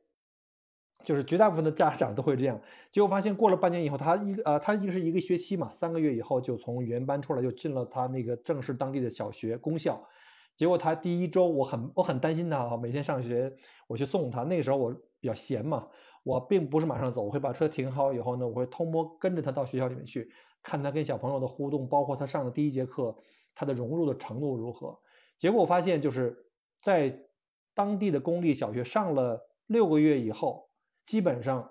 [1.05, 10.03] 就是绝大部分的家长都会这样，结果发现过了半年以后，他一个呃，他一个是一个学期嘛，三个月以后就从语言班出来，就进了他那个正式当地的小学公校。
[10.57, 13.53] 结果他第一周，我很我很担心他啊，每天上学
[13.87, 15.87] 我去送他，那个时候我比较闲嘛，
[16.23, 20.31] 我并不是马上走，我会把车停好以后呢，我会偷摸跟着他到学校里面去，
[20.63, 23.17] 看他跟小朋友的互动，包括他上的第一节课，
[23.55, 24.99] 他的融入的程度如何。
[25.37, 26.47] 结果我发现就是
[26.81, 27.19] 在
[27.75, 30.64] 当地的公立小学上了六个月以后。
[31.05, 31.71] 基本上，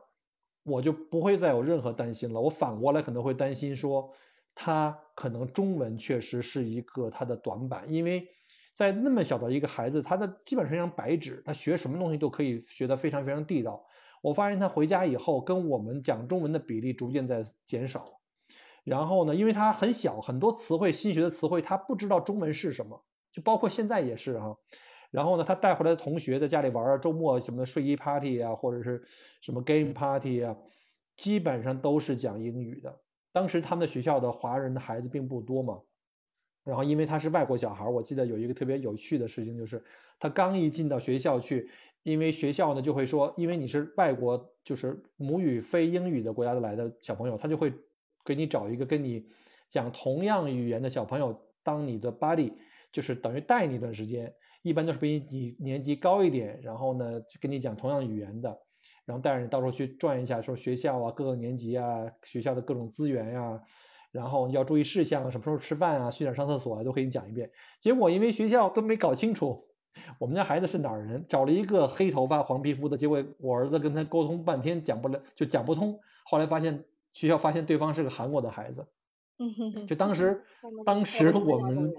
[0.63, 2.39] 我就不会再有任何担心了。
[2.39, 4.13] 我反过来可能会担心说，
[4.55, 8.27] 他可能中文确实是一个他的短板，因为
[8.73, 13.85] 在那么小的一个孩子，他的基本上一张白纸，他学什么东西都可以学得非常非常地道。
[14.21, 18.21] 我发现他回家以后跟我们讲中文的比例逐渐在减少，
[18.83, 24.57] 然后呢，因为他很小，很多词汇新学的词汇他不知道中文是什么，就包括现在也是哈。
[25.13, 29.04] 然后呢，他带回来的同学在家里玩儿，周末什么睡衣 party 啊，或者是
[29.41, 30.58] 什么 game party 啊，
[31.15, 32.99] 基本上都是讲英语的。
[33.32, 35.82] 当时他们的学校的华人的孩子并不多嘛，
[36.63, 39.84] 然后因为他是外国小孩，我记得有一个特别有趣的事情，就是
[40.19, 41.69] 他刚一进到学校去，
[42.02, 47.71] 因为学校呢就会说，因为你是外国，就是母语非英语的国家的来的小朋友，他就会
[48.26, 49.28] 给你找一个跟你
[49.69, 52.54] 讲同样语言的小朋友当你的 buddy，
[52.91, 58.58] 就是等于带你一段时间，一般都是比你年级高一点，然后呢就跟你讲同样语言的。
[59.06, 63.62] 然后带着你到时候去转一下，说学校啊，各个年级啊，学校的各种资源呀，
[64.12, 67.52] 然后要注意事项啊，什么时候吃饭啊，去哪儿上厕所啊，都给你讲一遍。
[67.82, 69.65] 结果因为学校都没搞清楚，
[70.19, 75.99] 我们家孩子是哪儿人，找了一个黑头发黄皮肤的，结果我儿子跟他沟通半天讲不了，就讲不通。
[76.26, 78.88] 后来发现学校发现对方是个韩国的孩子，
[79.86, 80.43] 就当时
[80.86, 81.93] 当时我们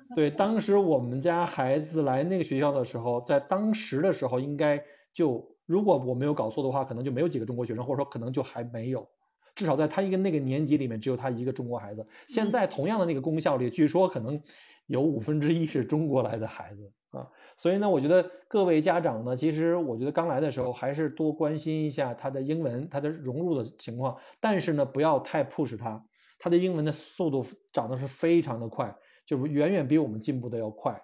[0.16, 5.50] 对当时我们家孩子来那个学校的时候，在当时的时候应该就。
[5.64, 9.08] 如果我没有搞错的话，可能就没有几个中国学生，或者说可能就还没有，
[9.54, 12.04] 至少在他一个那个年级里面只有他一个中国孩子。
[12.26, 14.42] 现在同样的那个公校里，据说可能
[14.86, 17.26] 有五分之一是中国来的孩子啊。
[17.56, 24.18] 所以呢，我觉得各位家长呢，其实我觉得刚来的时候还是多关心一下他的英文，他的融入的情况。
[24.40, 26.04] 但是呢，不要太 push 他，
[26.40, 28.94] 他的英文的速度长得是非常的快，
[29.26, 31.00] 就是远远比我们进步的要快。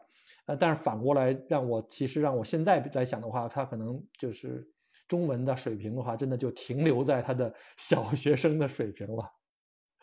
[0.46, 4.70] 呃，但是反过来让我，其实让我现在来想的话，他可能就是
[5.06, 9.32] 中文的水平的话，真的就停留在他的 小学生的水平了。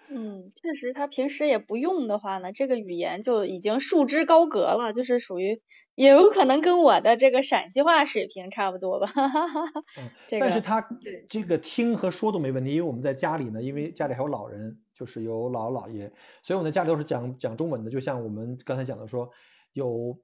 [0.08, 5.62] 嗯，确实，他平时也不用的话呢，这个语言就已经束之高阁了，就是属于
[5.96, 9.08] 也有可能跟我的这个陕西话水平差不多吧。
[9.98, 10.86] 嗯，但是他
[11.30, 19.30] 这个听和说都没问题，因为我们在家里呢，因为家里还有老人，就是有姥姥姥爷，所以我们的家里都是讲讲中文的，就像我们刚才讲的说
[19.74, 20.18] 有。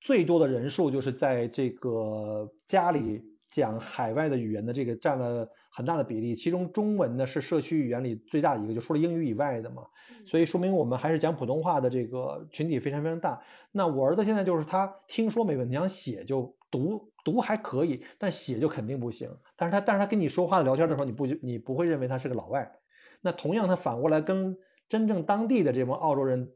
[0.00, 9.82] 最多的人数就是在这个家里讲海外的语言的这个占了很大的比例，其中中文呢是社区语言里最大的一个，就除了英语以外的嘛，
[10.24, 13.42] 所以说明我们还是讲普通话的这个群体非常非常大。
[13.72, 19.28] 那我儿子现在就是他听说没问题，想写就读读还可以，但写就肯定不行。
[19.56, 22.79] 但是他但是他跟你说话的聊天的时候，你不你不会认为他是个老外。
[23.20, 26.52] 那同样他反过来跟真正当地的这帮澳洲人。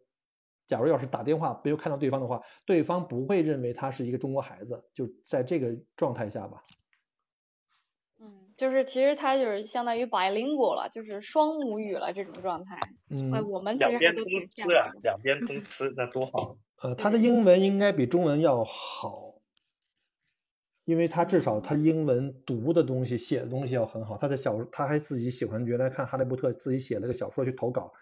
[0.66, 6.62] 假如要是打电话没有看到对方的话，对方不会认为他是一个中国孩子，就在这个状态下吧。
[8.18, 12.78] 嗯，就是其实他就是相当于 bilingual 了，就是双母语了这种状态。
[13.10, 16.56] 嗯，我们两边通吃啊，两边通吃，那多好。
[16.80, 19.23] 呃， 他的英文应该比中文要好，
[20.84, 24.16] 因为他至少他英文读的东西、写的东西要很好。
[24.16, 27.92] 他的小他还自己喜欢原来看哈利波特，自己写了个小说去投稿，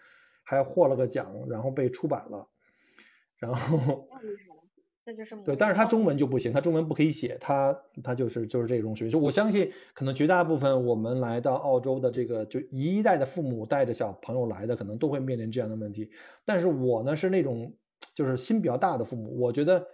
[0.43, 2.47] 还获了个奖，然后被出版了。
[3.37, 4.07] 然后，
[5.05, 9.11] 这就是对，但是他中文就不行，他中文不可以写，他他就是就是这种水平。
[9.11, 16.09] 就我相信，可能绝大部分我们来到澳洲的这个就一代的父母带着小朋友来的，可能都会面临这样的问题。
[16.45, 17.75] 但是我呢是那种
[18.15, 19.85] 就是心比较大的父母，我觉得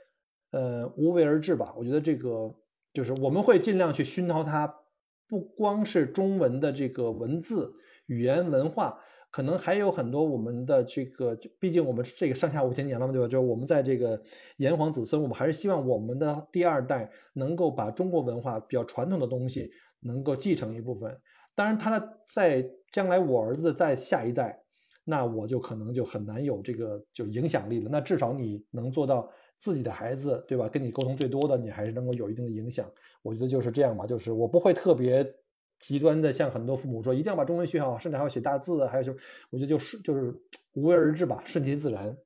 [0.52, 1.73] 呃无为而治吧。
[1.75, 2.54] 我觉得这个
[2.93, 4.82] 就是我们会尽量去熏陶他，
[5.28, 7.73] 不光是中文的这个文字
[8.08, 8.99] 语言文化。
[9.32, 13.28] 可能还有很多我们的这个，毕竟我们这个上下五千年了嘛，对吧？
[13.28, 14.19] 就是我们在这个
[14.58, 21.15] 炎黄子孙，我们还是希望我们的第二代能够把中国文化比较传统的东西能够继承一部分。
[21.54, 24.63] 当然，他的在将来我儿子的在下一代，
[25.04, 27.89] 那我就可能就很难有这个就影响力了。
[27.91, 30.67] 那至少你能做到自己的孩子，对吧？
[30.69, 32.89] 跟你沟通最多的，你还是能够有一定的影响。
[33.22, 35.36] 我觉得就是这样吧，就是我不会特别。
[35.80, 39.17] 极端的，像很多父母说，一定要把中文学好，甚至还要写大字，还有什么？
[39.50, 40.36] 我觉得就是就是
[40.74, 42.17] 无为而治吧，顺其自然。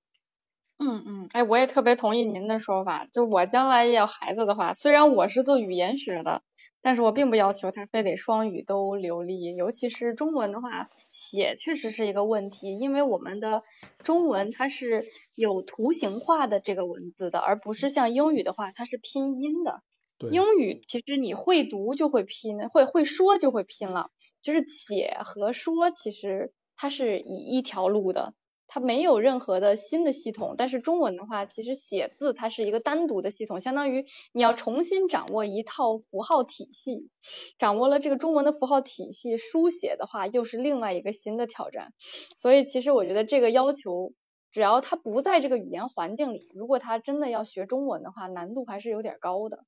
[0.79, 3.05] 嗯嗯，哎，我也特别同意您的说法。
[3.13, 6.41] 就我将来也有孩子的话，虽然我是做语言学的，
[6.83, 13.63] 但是我并不要求他非得双语都流利，尤其是中文的话，写确实是一个问题，因为我们的
[14.03, 19.81] 中文它是有图形化的这个文字的，而不是像英语的话，它是拼音的。
[20.29, 24.09] 英语其实你会读就会拼，会会说就会拼了。
[24.41, 28.33] 就是写和说其实它是以一条路的，
[28.73, 30.55] 它没有任何的新的系统。
[30.57, 37.11] 但是中文的话，其实写字它是一个单独的系统，相当于你要重新掌握一套符号体系。
[37.59, 41.93] 掌握了这个中文的符号体系，书写的话又是另外一个新的挑战。
[42.35, 44.13] 所以其实我觉得这个要求。
[44.51, 49.65] 只要他不在这个语言环境里，如果他真的要学中文的话，难度还是有点高的。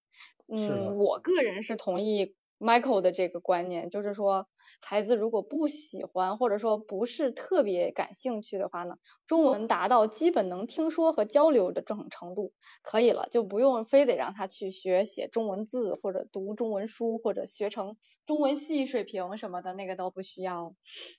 [0.47, 4.47] 嗯，我个人是同意 Michael 的这个观念，就是说
[4.81, 8.95] 孩子如果不喜欢或者说不是特别感兴趣的话呢，
[9.27, 20.75] 中文达到基本能听说和交流的这种程度可以了，就不用非得让他去学写中文字或者读中文书或者学成中文系水平什么的，那个都不需要。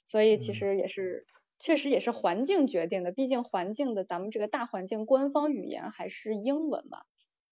[0.06, 1.26] 所以其实也是，
[1.58, 7.02] 确实也是环境决定的，毕竟环境的咱们这个大环境官方语言还是英文嘛。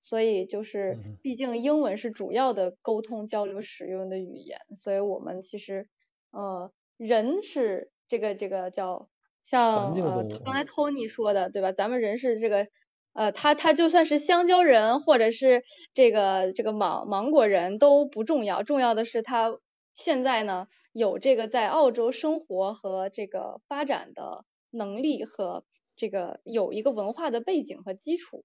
[0.06, 5.88] 所以就是，毕竟英文是主要的沟通交流使用的语言，所以我们其实，
[6.30, 9.08] 呃，人是这个这个叫
[9.42, 11.72] 像呃刚才 Tony 说的对吧？
[11.72, 12.68] 咱们人是这个
[13.14, 15.62] 呃他他就算是香蕉人或者是
[15.94, 19.58] 这个这个芒芒果人都不重要，重要的是他
[19.94, 25.64] 现在呢有这个在澳洲生活和这个发展的能力和
[25.96, 28.44] 这个有一个文化的背景和基础。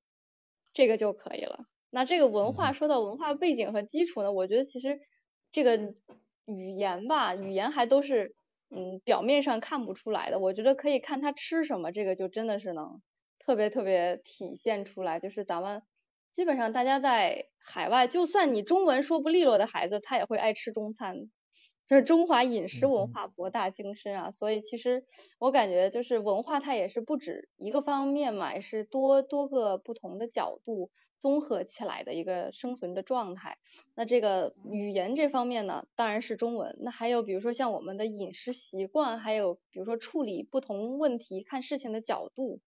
[0.74, 1.66] 这个就可以了。
[1.90, 5.00] 那这个文化说到文化背景和基础呢，我觉得其实
[5.52, 5.78] 这个
[6.46, 8.36] 语言吧，语言还都是
[8.70, 10.40] 嗯表面上看不出来的。
[10.40, 13.02] 我觉得可以看他吃什么，这个就真的是能
[13.40, 15.20] 特别特别体现出来。
[15.20, 15.82] 就是咱们
[16.32, 21.30] 基本上大家在海外，就算你中文说不利落的孩子，他也会爱吃中餐。
[21.90, 25.06] 就是中华饮食文化博大精深啊，所以其实
[25.40, 33.58] 我感觉就是文化它也是不止一个方面嘛，也是多多个不同的角度综合起来的一个生存的状态。
[33.96, 36.78] 那这个语言这方面呢，当然是中文。
[36.80, 42.62] 那还有比如说像我们的饮食习惯，还有比如说处理不同问题、看事情的角度，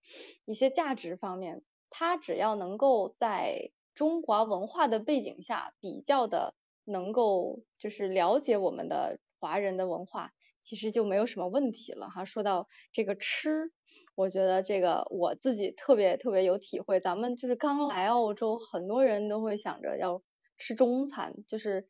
[0.46, 6.54] 一些价值方面，它只要能够在中华文化的背景下比较的。
[6.85, 12.24] 能够就是了解我们的华人的文化，其实就没有什么问题了哈。
[12.24, 13.70] 说到这个吃，
[14.14, 17.01] 我觉得这个我自己特别特别有体会。
[17.01, 20.22] 咱们就是刚来澳洲，很多人都会想着要
[20.59, 21.35] 吃中餐。
[21.47, 21.89] 就是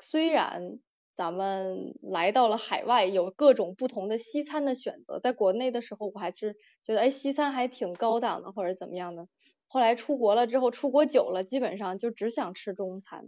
[0.00, 0.78] 虽然
[1.16, 9.28] 咱们来到了海外，有各种不同的西餐的选择，在国内的时候我还是觉得哎西餐还挺高档的或者怎么样的。
[9.66, 13.26] 后来出国了之后，出国久了，基本上就只想吃中餐。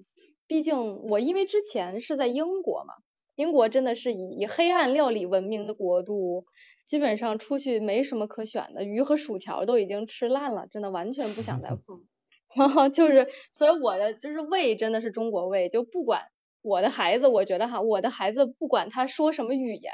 [0.51, 2.95] 毕竟我因为之前是在英国嘛，
[3.37, 6.45] 英国真的是以以黑暗料理闻名的国度，
[6.89, 12.05] 基本上出去没什么可选的，鱼和薯条都已经吃烂了，真的完全不想再碰。
[12.91, 16.23] 就是，所以我的就是胃真的是中国胃，就不管
[16.63, 19.93] 我的孩子，我觉得哈，我的孩子不管他说什么语言，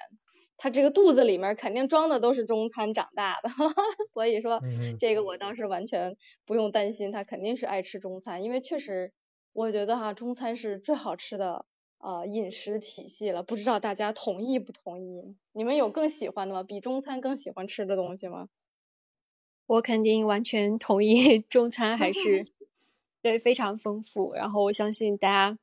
[0.57, 3.51] 他这个肚子里面肯定装的都是中餐长大的，
[4.15, 4.63] 所以说
[4.99, 9.13] 这个我倒是完全不用担心，他肯定是爱吃中餐，因为确实。
[9.57, 11.65] 我觉得哈，中餐是最好吃的
[11.97, 15.35] 呃饮食体系了，不知道大家同意不同意？
[15.53, 16.63] 你们有更喜欢的吗？
[16.63, 18.51] 比中餐更喜欢吃的东西吗？
[19.67, 22.45] 我肯定完全同意， 中餐还是
[23.23, 24.35] 对非常丰富。
[24.35, 25.59] 然后我相信大家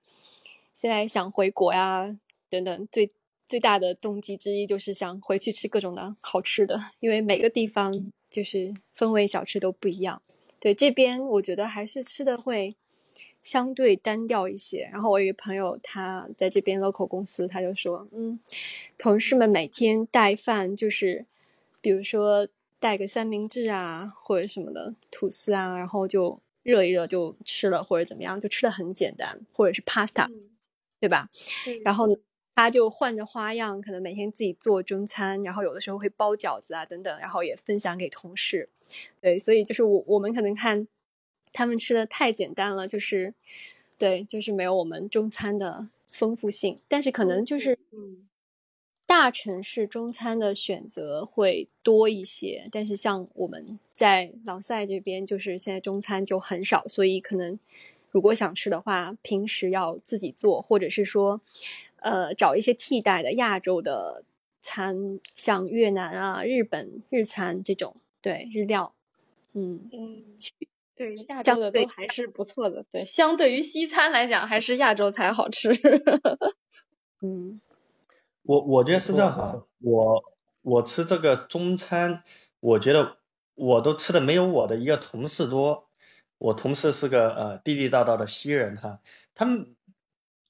[0.74, 2.18] 现在想回国呀
[2.50, 3.12] 等等，最
[3.46, 10.24] 最大的动机之一就是想回去吃各种的好吃的，因为每个地方就是风味小吃都不一样。
[10.60, 12.76] 对这边我觉得还是吃的会。
[13.44, 14.90] 相对单调一些。
[14.92, 18.40] 然后我有一个朋友，他在这边 local 公司，他就说，嗯，
[18.98, 21.26] 同事们每天带饭就是，
[21.82, 22.48] 比如说
[22.80, 30.28] 带个三明治啊，或者什么的吐司啊，然后就热一热就吃了，或者怎么样，就吃的很简单，或者是 pasta，
[31.00, 31.30] 对吧？
[31.84, 32.08] 然后
[32.56, 38.70] 他就换着花样，可能每天自己做中餐，然后有的时候会包饺子啊等等，然后也分享给同事。
[39.22, 40.88] 对，所以就是我我们可能看。
[41.54, 43.34] 他们吃的太简单了，就是，
[43.98, 46.80] 对，就是没有我们中餐的丰富性。
[46.88, 47.78] 但是可能就是，
[49.06, 52.68] 大城市中餐的选择会多一些。
[52.72, 57.60] 但是像我们在朗塞这边，就是现在中餐就很少，所以可能
[58.12, 61.42] 如果想吃的话，平时要自己做，或者是说，
[61.98, 64.24] 呃，找一些替代的亚洲的
[64.62, 68.94] 餐，像越南啊、日本日餐这种，对日料，
[69.54, 70.24] 嗯嗯。
[70.96, 75.72] 对亚洲的都还是不错的，对，相对于西餐来讲，还是亚洲菜好吃。
[77.22, 77.60] 嗯，
[78.44, 80.24] 我我觉得是这样哈，我
[80.62, 82.24] 我吃这个中餐，
[82.60, 83.18] 我觉得
[83.56, 85.88] 我都吃的没有我的一个同事多。
[86.38, 89.00] 我同事是个呃地地道道的西人哈，
[89.34, 89.76] 他们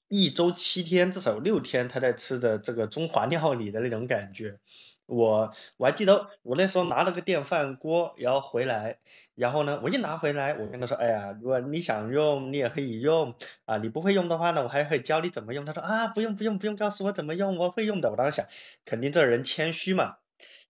[0.08, 4.58] 一周七天至少有六天他在吃的这个中华料理的那种感觉。
[5.06, 8.98] 我我还记得我那时候拿了个电饭锅，然后回来，
[9.34, 13.34] 然后呢，我一拿回来，我跟他说，哎呀，如果你想用，你也可以用
[13.66, 15.64] 啊，你不会用的话呢，我还可以教你怎么用。
[15.66, 18.10] 他说啊，不用不用不用，告诉我怎么用，我会用的。
[18.10, 18.46] 我当时想，
[18.84, 20.16] 肯定这人谦虚嘛。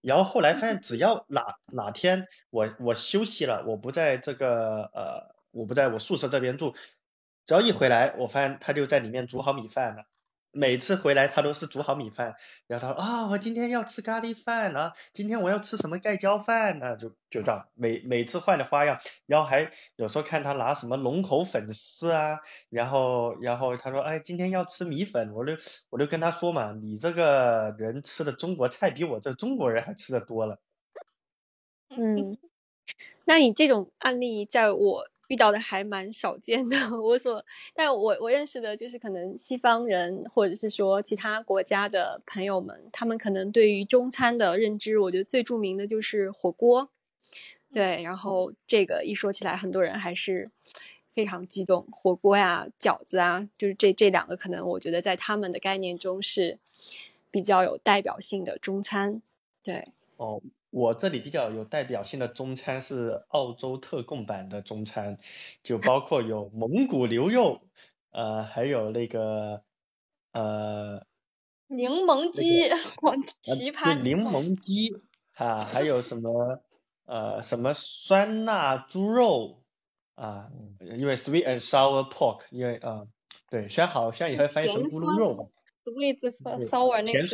[0.01, 6.75] 然后后来发现，只要哪哪天我我休息了，我不在这个呃，我不在我宿舍这边住，
[7.47, 10.05] 只要一回来，我发现他就在里面煮好米饭了。
[10.55, 12.37] 每次回来他都是煮好米饭，
[12.69, 16.97] 然后他说啊，我今天要吃咖喱饭啊，今天我要吃什么盖浇饭呢？
[16.97, 22.39] 就就这样，每每次换的花样，然后还有时候看他拿什么龙口粉丝啊，
[22.71, 25.55] 然后然后他说哎，今天要吃米粉，我就
[25.91, 30.61] 我就跟他说嘛，你这个人吃的中国菜比我这中国人还吃的多了。
[31.89, 32.39] 嗯，
[33.27, 35.09] 那你这种案例在我。
[35.29, 37.45] 遇到的还蛮少见的， 我所，
[37.75, 46.91] 但我我认识的就是可能西方人或者是说其他国家的朋友们，他们可能对于中餐的认知，我觉得最著名的就是火锅，
[47.73, 50.51] 对，然后这个一说起来，很多人还是
[51.13, 56.59] 非常激动，火锅呀、饺子啊，就是这这两个可能我觉得在他们的概念中是
[57.31, 59.23] 比较有代表性的中餐，
[59.63, 60.41] 对，哦。
[60.75, 65.19] 我这里比较有代表性的中餐是澳洲特供版的中餐，
[65.63, 67.61] 就包括有蒙古牛肉，
[68.11, 69.63] 呃，还有那个
[70.33, 71.07] 呃
[71.69, 72.69] 柠檬鸡，
[73.41, 74.97] 奇葩柠檬鸡
[75.37, 76.61] 啊，还有什么
[77.05, 79.63] 呃什么酸辣猪肉
[80.17, 80.51] 啊，
[80.81, 83.07] 因为 sweet and sour pork，因为啊
[83.49, 85.45] 对，虽然好像也会翻译成咕噜肉吧
[85.85, 86.19] ，sweet
[86.67, 87.29] sour 那个甜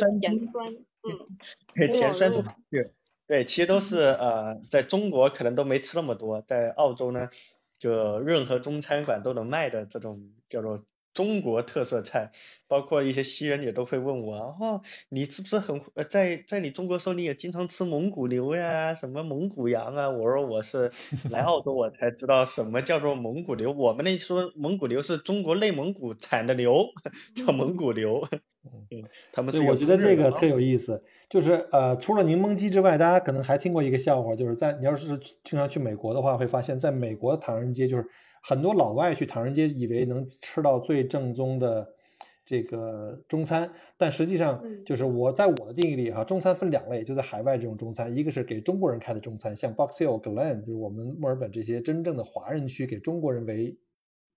[0.51, 2.93] 酸，嗯，甜酸猪对。
[3.31, 7.29] 对，其实都是呃，在中国可能都没吃那么多，在澳洲呢，
[7.79, 10.83] 就任何中餐馆都能卖的这种叫做
[11.13, 12.31] 中国特色菜，
[12.67, 20.09] 包括一些西人也都会问我，哦，你是不是很呃在在你中国时候你也经常吃蒙古牛呀， 什么蒙古羊啊？
[20.09, 20.91] 我说我是
[21.29, 26.85] 来澳洲我才知道什么叫做蒙古牛，我们那说蒙古牛是中国内蒙古产的牛，
[27.35, 28.27] 叫蒙古牛。
[28.63, 29.03] 嗯，
[29.33, 31.03] 他们是我觉得这个特有意思。
[31.29, 38.05] 就是呃，除了柠檬鸡之外，大家可能还听过一个笑话，就是在你要是经常去美国的话，会发现在美国唐人街，就是
[38.41, 41.93] 很多老外去唐人街，以为能吃到最正宗的
[42.43, 53.77] 这个中餐，但实际上就是我在我的定义里哈，中餐分两类，就在海外这种中餐，一个是给中国人开的中餐，像 Box Hill、Glen，就是我们墨尔本这些真正的华人区，给中国人为。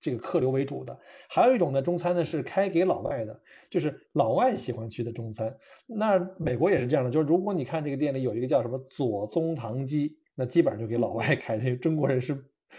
[0.01, 1.01] 这个客流为主的，
[1.31, 3.41] 还有一种呢，中餐呢是开给老外的，
[3.71, 5.57] 就是老外喜欢去的中餐。
[5.87, 12.35] 那美国也是这样的，就是如果你看这个店里有一个叫什么左宗棠鸡，那基本上就给老外开的，中国人是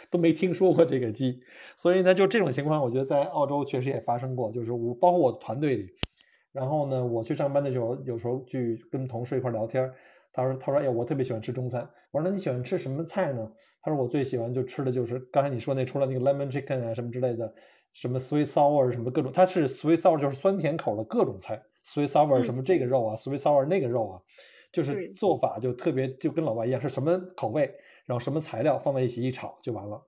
[0.10, 1.40] 都没听说过这个鸡。
[1.76, 5.90] 所以呢，就这种情况，我觉得在澳洲确实也发生过，就是我包括我的团队里，
[6.52, 9.92] 然后呢，我去上班的时候，有时候去跟同事一块聊天。
[10.34, 11.90] 他说：“他说，哎，我特别喜欢吃中餐。
[12.12, 13.50] 我说，那你喜欢吃什么菜呢？
[13.82, 17.54] 他说，我最喜欢就吃的就是刚才你说那除了那个 lemon chicken 啊什么之类的，
[17.94, 24.22] 什么 sweet sour 什么各种，它是 sweet sour 就是酸甜口的各种菜，sweet sour 什么这个肉啊，sweet sour 那个肉啊，
[24.74, 27.74] 就是做法就特别就跟老外一样，是什么口味，
[28.06, 30.02] 然后什么材料放在一起一炒就完了。”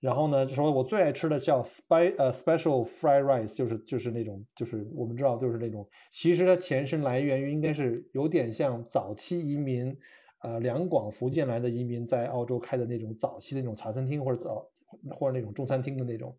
[0.00, 9.94] 然后呢，就说我最爱吃的叫 spe 呃 special fried rice，就是就是那种就是我们知道就是那种，其实它前身来源于应该是有点像早期移民，
[10.42, 14.66] 呃两广福建来的移民在澳洲开的那种早期的那种茶餐厅或者早
[15.10, 16.34] 或者那种中餐厅的那种，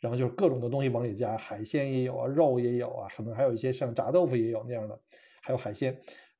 [0.00, 5.00] 然后就是各种的东西往里加，海鲜也有啊，肉也有啊，可能还有一些像炸豆腐也有那样的，
[5.42, 5.96] 还有海鲜。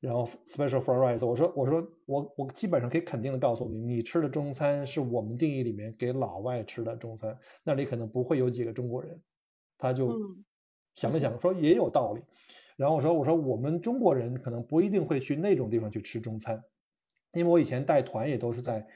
[0.07, 9.21] 然后 special fried rice，我说我说我我基本上可以肯定的告诉你，你吃的中餐是我们定义里面给老外吃的中餐，那里可能不会有几个中国人。
[9.77, 10.17] 他就
[10.95, 12.23] 想了想说也有道理，
[12.77, 16.63] 然后我说我说我们中国人可能不一定会去那种地方去吃中餐，
[17.33, 18.87] 因为我以前带团也都是在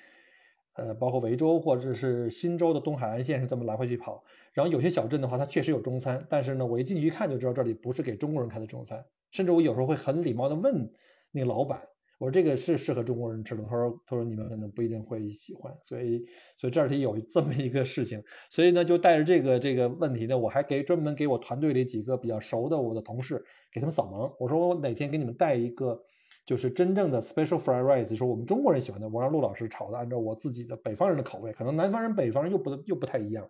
[0.74, 9.04] 呃包括维州或者是新州的东海岸线是这么来回去跑，然后有些小镇的话它确实有中餐，但是呢我一进去一看就知道这里不是给中国人开的中餐。
[9.30, 10.90] 甚至我有时候会很礼貌的问
[11.30, 11.80] 那个老板，
[12.18, 13.62] 我说这个是适合中国人吃的？
[13.62, 16.24] 他说他说你们可能不一定会喜欢，所以
[16.56, 26.02] 所以这里有这么一个事情，所以呢就带着这个这个问题呢，我还给专门给我团队里几个比较熟的我的同事给他们扫盲，我说我哪天给你们带一个
[26.44, 33.48] 就是真正的 special fried rice，说我们中国人喜欢的，我让陆老师炒的，按照我自己的北方人的口味，可能南方人北方人又不又不太一样，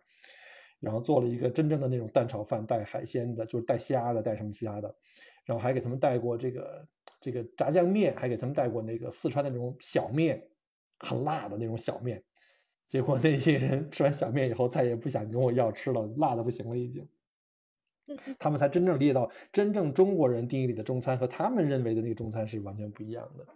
[0.79, 4.95] 然后做了一个真正的那种蛋炒饭，带海鲜的，就是带虾的，带什么虾的。
[5.45, 6.87] 然后还给他们带过这个
[7.21, 10.43] 这个炸酱面，还给他们带过那个四川的那种小面，
[10.99, 12.23] 很辣的那种小面。
[12.89, 17.09] 结果那些人吃完小面以后，再也不想跟我要吃了，辣的不行了已经。
[18.39, 23.47] 他们才真正理解到，真正中国人定义里的中餐和他们认为的那个中餐是完全不一样的。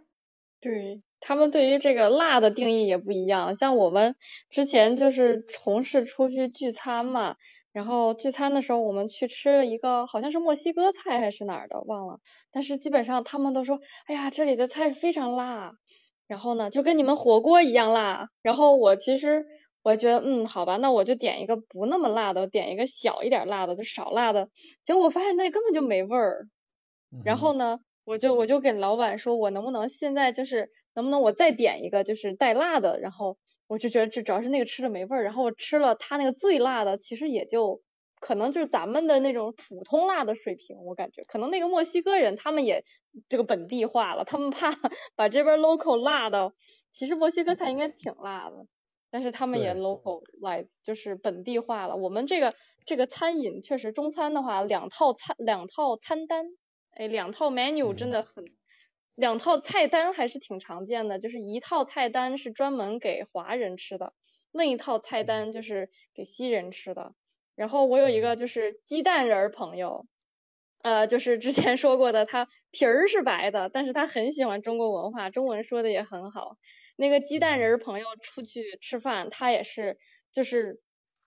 [0.61, 3.57] 对他们对于这个辣的定义也不一样。
[3.57, 4.15] 像我们
[4.49, 7.37] 之前就是同事出去聚餐嘛。
[7.75, 12.21] 然后聚餐的时候，我们去吃了一个好像是墨西哥菜还是哪儿的，忘了。
[12.53, 15.73] 但是基本上他们都说，哎呀，这里的菜非常辣。
[16.29, 18.29] 然后呢，就跟你们火锅一样辣。
[18.43, 19.45] 然后我其实
[19.83, 24.49] 我觉得嗯好吧，那我就点一个不那么辣的，点一个小一点辣的，就少辣的。
[24.85, 26.47] 结果我发现那根本就没味儿。
[27.25, 33.01] 然后呢，我就我就给老板说，我能不能现在就是能不能我再点一个就是带辣的？
[33.01, 33.37] 然后
[33.75, 35.25] 我就觉得这主要是那个吃的没味儿。
[35.25, 37.83] 然后我吃了他那个最辣的，其实也就
[38.21, 42.85] 可能就是咱们的那种普通辣的水平，我感觉可能那个墨西哥人他们也
[43.29, 44.71] 这个本地化了，他们怕
[45.17, 46.53] 把这边 local 辣的，
[46.93, 48.67] 其实墨西哥菜应该挺辣的，
[49.11, 51.97] 但是他们也 localize 就是本地化了。
[51.97, 52.55] 我们这个
[52.87, 56.47] 这个餐饮确实中餐的话，两套餐两套餐单。
[56.97, 58.45] 哎，两套 menu 真的很，
[59.15, 64.13] 两套菜单还是挺常见的，就是一套菜单是专门给华人吃的，
[64.53, 67.15] 另一套菜单就是给西人吃的。
[67.55, 70.07] 然后我有一个就是鸡蛋人朋友，
[70.83, 76.57] 呃，就是之前说过的，他皮儿是白的，但是他很喜欢中国文化，中文说的也很好。
[76.97, 79.99] 那个鸡蛋人朋友出去吃饭，他也是
[80.33, 80.81] 就是。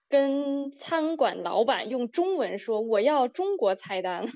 [0.08, 4.26] 跟餐馆老板用中文说我要中国菜单，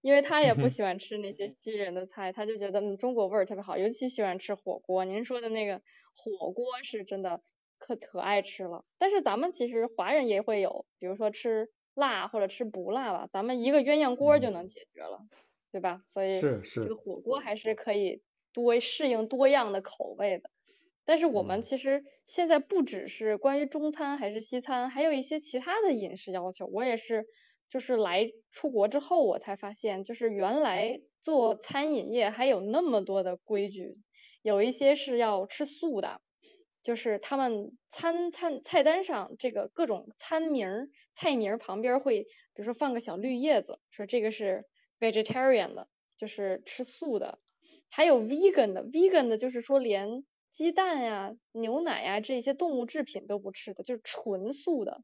[0.00, 5.04] 因为他也不喜欢吃那些西人的菜，他就觉得嗯中国味儿特别好，尤其喜欢吃火锅。
[5.04, 5.80] 您说的那个
[6.14, 7.42] 火锅是真的
[7.78, 15.20] 可可爱吃了，但是咱们其实华人也会有，比如说吃辣或者吃不辣吧，咱们一个鸳鸯锅就能解决了，
[15.70, 16.02] 对吧？
[16.08, 18.22] 所以是是这个火锅还是可以
[18.52, 20.50] 多适应多样的口味的。
[21.10, 26.66] 但是我们其实现在不只是关于中餐还是西餐，还有一些其他的饮食要求。
[26.66, 27.26] 我也是，
[27.68, 33.96] 就是来出国之后我才发现，就是原来做餐饮业还有那么多的规矩，
[34.42, 36.20] 有一些是要吃素的，
[36.84, 42.28] 就是他们餐餐菜单上这个各种餐名菜名旁边会，比
[42.62, 44.64] 如说放个小绿叶子，说这个是
[45.00, 47.40] vegetarian 的，就是吃素的，
[47.88, 50.22] 还有 vegan 的，vegan 的就是说连。
[50.52, 55.02] 鸡蛋呀、牛奶呀这些动物制品都不吃的，就是纯素的。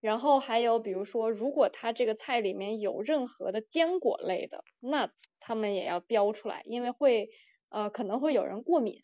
[0.00, 7.30] 然后还有比如说，如果他这个菜里面有任何的坚果类的，那他们也要标出来，因为会
[7.68, 9.00] 呃可能会有人过敏。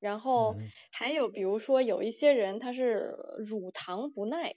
[0.00, 0.58] 然后
[0.92, 4.56] 还有比如说有一些人他是乳糖不耐，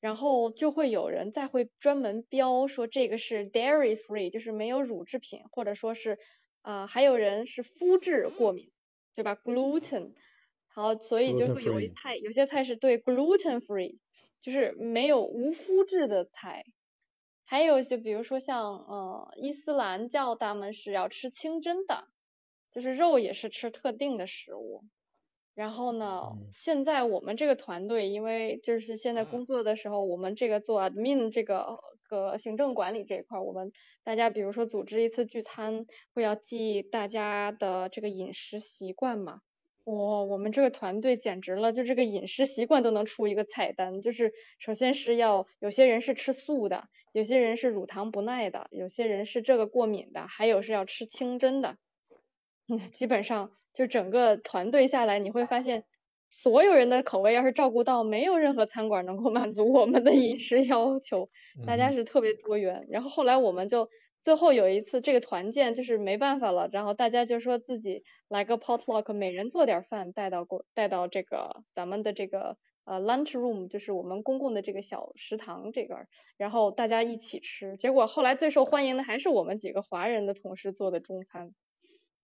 [0.00, 6.18] 然后就会有人再会专门标说这个是 dairy free，就是没有乳制品，或者说是
[6.62, 8.72] 啊还有人是麸质过敏。
[9.14, 10.12] 对吧？gluten，
[10.68, 13.98] 好，所以就会有一菜，有些菜是对 gluten free，
[14.40, 16.64] 就是没有无麸质的菜。
[17.44, 22.08] 还有一些，比如说像呃伊斯兰教，他们是要吃清真的，
[22.70, 24.84] 就是肉也是吃特定的食物。
[25.54, 31.78] 然后呢，现在我们这个团队，因为就是现在工作的时候，我们这个做 admin 这个
[32.08, 33.70] 个行政管理这一块，我们
[34.02, 39.42] 大家比如说组织一次聚餐，会要记大家的这个饮食习惯嘛。
[39.84, 51.76] 哇，我们这个团队简直了，就这个饮食习惯都能出一个菜单，就是首先是要有些人是吃素的，有些人是乳糖不耐的，有些人是这个过敏的，还有是要吃清真的，
[52.92, 53.52] 基本上。
[53.74, 55.84] 就整个团队下来，你会发现
[56.30, 61.28] 所有人的口味要是照顾到，没有任何餐馆能够满足我们的饮食要求。
[61.66, 62.86] 大家是特别多元。
[62.90, 63.88] 然后后来我们就
[64.22, 75.96] 最后有一次这个团建就是没办法了，然后大家就说自己来个 potluck，每人做点饭带到过带到这个咱们的这个呃 lunch room，就是我们公共的这个小食堂这个，
[76.36, 77.76] 然后大家一起吃。
[77.78, 81.52] 结果后来最受欢迎的还是我们几个华人的同事做的中餐。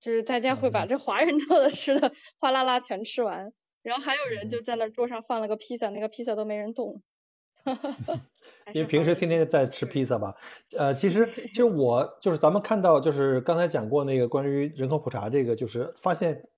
[0.01, 3.55] 就是大家会把这华人做的吃的 哗啦啦全吃完，
[3.85, 7.03] 然后还有人就在那桌上放了个披萨，那个披萨都没人动。
[8.75, 10.35] 因为平时天天在吃披萨吧，
[10.77, 16.49] 呃，其实 其实我就是咱们看到就是刚才讲过那个关于人口普查这个，就是发现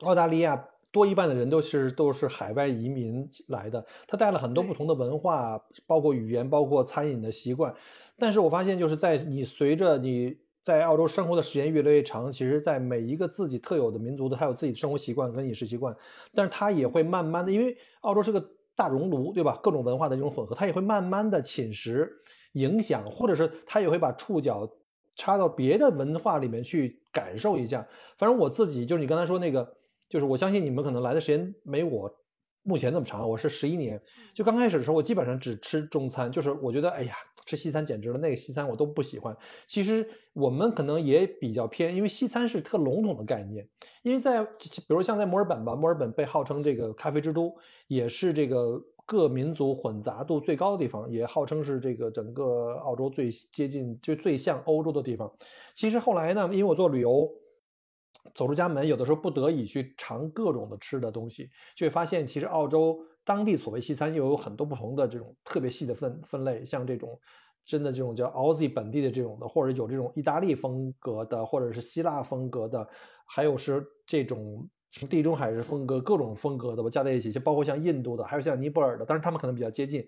[0.00, 7.74] 澳大利亚多一半的人都是都是海外移民来的，他带了很多不同的文化，包括语言，包括餐饮的习惯。
[8.18, 10.43] 但是我发现就是在你随着你。
[10.64, 15.94] 在澳洲生活的时间越来越长，其实，在每一个自己特有的民族的，他有自己的生活习惯跟饮食习惯，
[16.34, 19.60] 但是他也会慢慢的，因为澳洲是个大熔炉，对吧？
[19.62, 22.08] 各种文化的这种混合，他也会慢慢的侵蚀、
[22.54, 24.70] 影响，或者是他也会把触角
[25.14, 27.86] 插到别的文化里面去感受一下。
[28.16, 29.76] 反正我自己就是你刚才说那个，
[30.08, 32.16] 就是我相信你们可能来的时间没我。
[32.64, 34.00] 目前那么长，我是十一年。
[34.32, 37.12] 就刚开始的时候，我基本上只吃中餐，就是我觉得，哎呀，
[37.44, 39.36] 吃西餐简直了，那个西餐我都不喜欢。
[39.66, 43.68] 其实我们可能也比较偏，因为西餐是特笼统的概念。
[44.02, 47.54] 因为在比如像在墨尔本吧，墨尔本被号称这个咖啡之都，
[47.86, 55.30] 也是这个各民族混杂度最高的地方，也号称是这个整个澳洲最接近就最像欧洲的地方。
[55.74, 57.30] 其实后来呢，因为我做旅游。
[58.34, 67.18] 走出家门，有的时候不得已去尝各种的吃的东西，就会发现其实澳洲当地所谓西餐又有很多不同的这种特别细的分分类，像这种
[67.64, 72.88] 真的这种叫 Aussie 本地的这种的，或者有这种意大利风格的，或者是希腊风格的，
[73.26, 74.68] 还有是这种
[75.10, 80.06] 地中海式风格各种风格的吧，加在一起，就包括像印度的，还有像尼泊尔的，但是他们可能比较接近。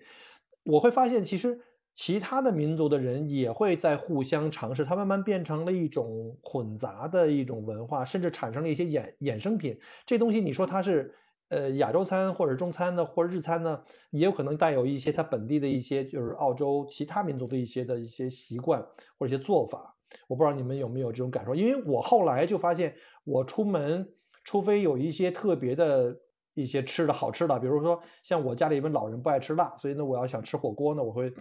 [0.63, 1.61] 我会发现其实。
[1.97, 9.79] 其他的民族的人也会在互相尝试，它慢慢变成了一种混杂的一种文化，甚至产生了一些衍衍生品。
[10.05, 11.15] 这东西你说它是
[11.49, 13.81] 呃亚洲餐或者中餐呢或者日餐呢，
[14.11, 18.85] 也有可能带有一些它本地的一些就是澳洲其他民族的一些的一些习惯
[19.17, 19.95] 或者一些做法。
[20.27, 21.55] 我不知道你们有没有这种感受？
[21.55, 26.15] 因为我后来就发现，我出门除非有一些特别的
[26.53, 31.33] 一些吃的好吃的，比如说像我家里边老人不爱吃辣，所以呢我要想吃火锅呢，我会。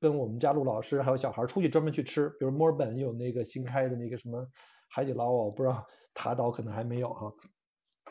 [0.00, 4.46] 跟我们家陆老师还有小孩出去专门去吃，比如墨尔本有那个新开的那个什么
[4.88, 5.84] 海底捞，我不知道
[6.14, 7.32] 塔岛可能还没有哈。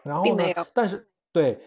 [0.03, 1.59] 然后呢，但是对，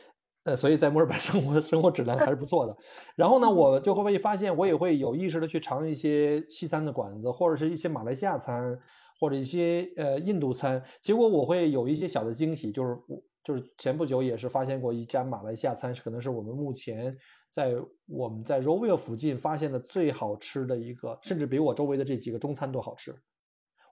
[0.44, 2.76] 呃，所以在墨尔本 生活生活质量还是不错的。
[3.16, 8.78] 然后呢，我就会发现，我也会有意识的去尝一些西餐的馆子，或者是一些马来西亚餐，
[9.18, 10.82] 或者一些呃印度餐。
[11.02, 17.18] 结果我会有一些小的惊喜，就是我就是前不久也是发现过一家马来西亚餐，可能是我们目前。
[17.50, 17.74] 在
[18.06, 23.12] 我们在 Roville 附近发现的最好吃的一个，甚至比我周围的这几个中餐都好吃。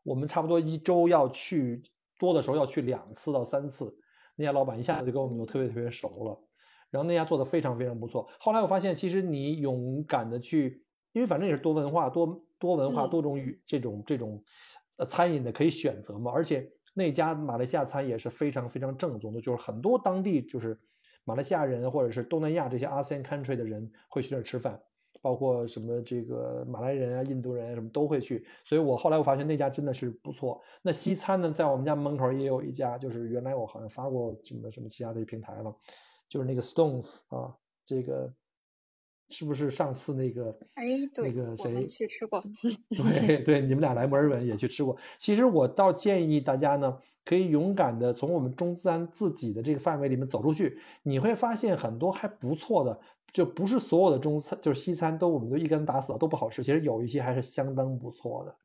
[0.04, 1.82] 我们差不多一周要去
[2.18, 3.98] 多的时候要去两次到三次。
[4.36, 6.40] 那家老板一下子就跟我们就特别特别熟了，
[6.90, 8.28] 然后那家做的非常非常不错。
[8.38, 14.44] 后来我发现，其实你勇敢的去，因为反正也是多文化、多多文化、多种语这种这种
[14.98, 16.30] 呃餐饮的可以选择嘛。
[16.32, 20.76] 而且那家马来西亚餐也是非常非常正宗的，就是很多当地就是。
[21.24, 24.80] 马来西亚人或者是东南亚这些 ASEAN country 的人会去那儿吃饭，
[25.20, 28.46] 包括什么这个马来人啊、印度人啊什么都会去。
[28.64, 30.58] 所以我后来我发现那家真的是不错。
[30.80, 35.76] 那西餐呢，在我们家门口也有一家，就是原来我好像发过什么什么其他的平台了，
[36.30, 38.32] 就是那个 Stones 啊，这个
[39.30, 42.42] 是不是上次那个哎对，那个谁去吃过？
[42.90, 44.96] 对对，你们俩来墨尔本也去吃过。
[45.18, 46.98] 其实我倒建议大家呢。
[47.24, 52.98] 可以勇敢的从我们中餐自己的这个范围里面走出去，你会发现很多还不错的，
[53.34, 58.56] 就不是所有的中餐就是西餐都我们都一竿子打死了都不好吃，其实有一些还是相当不错的，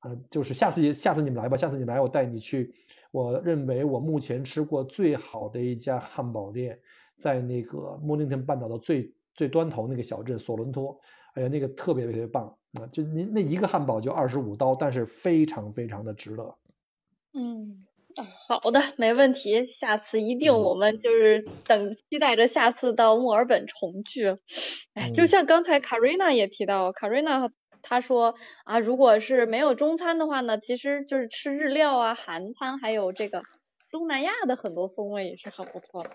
[0.00, 2.74] 呃，就是下次下次你们来吧，下次你来我带你去，
[3.12, 6.80] 我认为我目前吃过最好的一家汉堡店，
[7.16, 11.00] 在那个莫宁顿半岛的最最端头那个小镇索伦托，
[11.34, 16.56] 哎呀，那个特别特别棒啊，就您那一个汉堡就二十五刀，但是非常非常的值得。
[17.34, 17.84] 嗯，
[18.48, 24.36] 好的，没问题，下次一定我们就是等期待着下次到墨尔本重聚。
[24.94, 27.50] 哎，就像刚才 Karina 也提到，Karina
[27.82, 28.34] 她说
[28.64, 33.42] 啊，如果是没有中餐的话呢，其实就是吃日料啊、韩餐，还有这个
[33.90, 36.10] 东南亚的很多风味也是很不错的。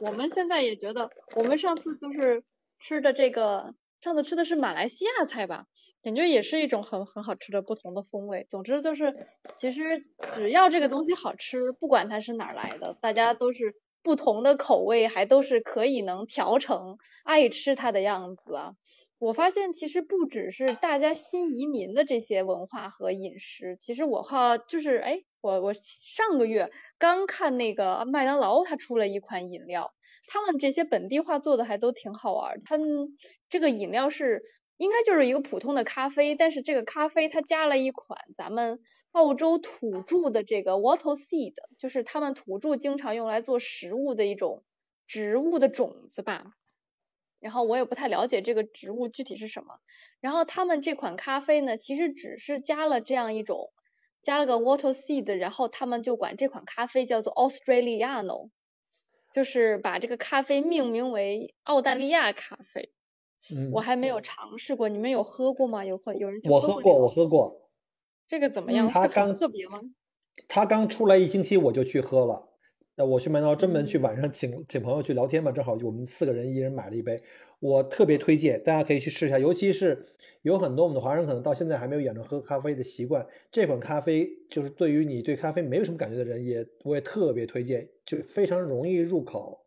[0.00, 2.42] 我们现在也觉得，我们上次就是
[2.86, 5.64] 吃的这个，上次吃的是马来西亚菜吧。
[6.02, 8.46] 感觉也是一种很很好吃的不同的风味。
[8.50, 9.14] 总之就是，
[9.56, 10.04] 其实
[10.34, 18.72] 只要这个东西好吃，不管它是哪来的，大家都是不同的口味，还都是可以能调成爱吃它的样子啊。
[19.18, 29.94] 我发现其实不只是大家新移民的这些文化和饮食，其实我哈就是哎，我我上个月刚看那个麦当劳，它出了一款饮料，
[30.26, 32.62] 他们这些本地化做的还都挺好玩。
[32.64, 32.88] 他们
[33.48, 34.42] 这个饮料是。
[34.76, 38.80] 应该就是一个普通的咖啡，但是这个咖啡它加了一款咱们
[39.12, 44.64] 澳洲土著的这个 wattle seed，就是他们土著经常用来做食物的一种
[45.06, 46.46] 植物的种子吧。
[47.38, 49.76] 然后我也不太了解这个植物具体是什么。
[50.20, 53.70] 然后他们这款咖啡呢，其实只是加了这样一种，
[54.24, 58.50] 加了个 wattle seed，然后他们就管这款咖啡叫做 Australiano，
[59.34, 62.92] 就是把这个咖啡命名为澳大利亚咖啡。
[63.52, 65.84] 嗯我还没有尝试过，你们有喝过吗？
[65.84, 67.68] 有喝有人我喝过，我喝过。
[68.28, 68.88] 这个怎么样？
[68.88, 69.80] 它刚特别吗？
[70.46, 72.48] 它刚出来一星期我就去喝了。
[72.94, 77.20] 那我去麦当劳专门去晚上请请朋友去聊天嘛，正好我们四个人一人买了一杯。
[77.64, 79.38] 我特别推荐，大家可以去试一下。
[79.38, 80.04] 尤其是
[80.42, 89.64] 有很多我们的华人可能到现在还没有养成喝咖啡的习惯，这款咖啡就是对于你对咖啡没有什么感觉的人，也我也特别推荐，就非常容易入口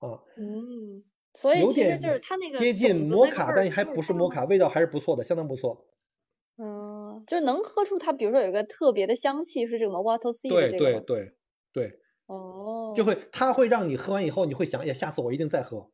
[0.00, 0.20] 啊。
[0.36, 1.04] 嗯。
[1.34, 5.88] 所以其实就是它那个接近摩卡，但还不是摩卡，味道还是不错的，相当不错。
[6.58, 10.88] 嗯，就是能喝出它，比如说有一个特别的香气，是这个 water sea 的这个。
[10.88, 11.32] 对对对
[11.72, 12.00] 对。
[12.26, 12.94] 哦。
[12.94, 15.90] 就会，它会让你喝完以后，你会想，哎，下次我一定再喝。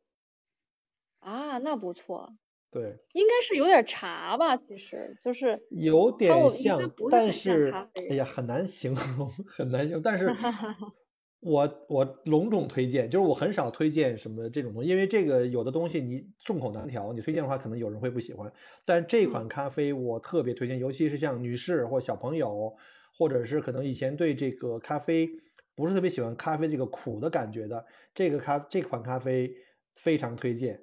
[1.55, 2.37] 啊，那不错。
[2.71, 10.01] 对，应该是有点茶吧，其实就是有点像，是但是哎呀，很难形容，很难形容。
[10.01, 10.35] 但是
[11.41, 18.51] 我我隆重推荐，就是我很少推荐什么这种东西，因为这个有的东西你众口难调，你推荐的话可能有人会不喜欢。
[18.85, 22.75] 但这款咖啡我特别推荐，尤其是像女士或小朋友，
[23.17, 25.29] 或者是可能以前对这个咖啡
[25.75, 29.53] 不是特别喜欢咖啡这个苦的感觉的，这个咖这款咖啡
[29.95, 30.81] 非常推荐。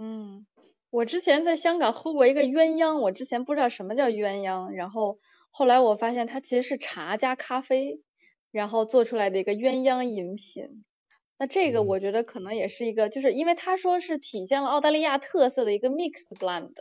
[0.00, 0.46] 嗯，
[0.90, 5.18] 我之前在香港喝过一个鸳鸯，我之前不知道什么叫鸳鸯，然后
[5.50, 8.00] 后来我发现它其实是茶加咖啡，
[8.52, 10.84] 然后做出来的一个鸳鸯饮品。
[11.36, 16.72] 那这个嗯我觉得可能也是一个，就是因为他说是体现了澳大利亚特色的一个 mixed blend，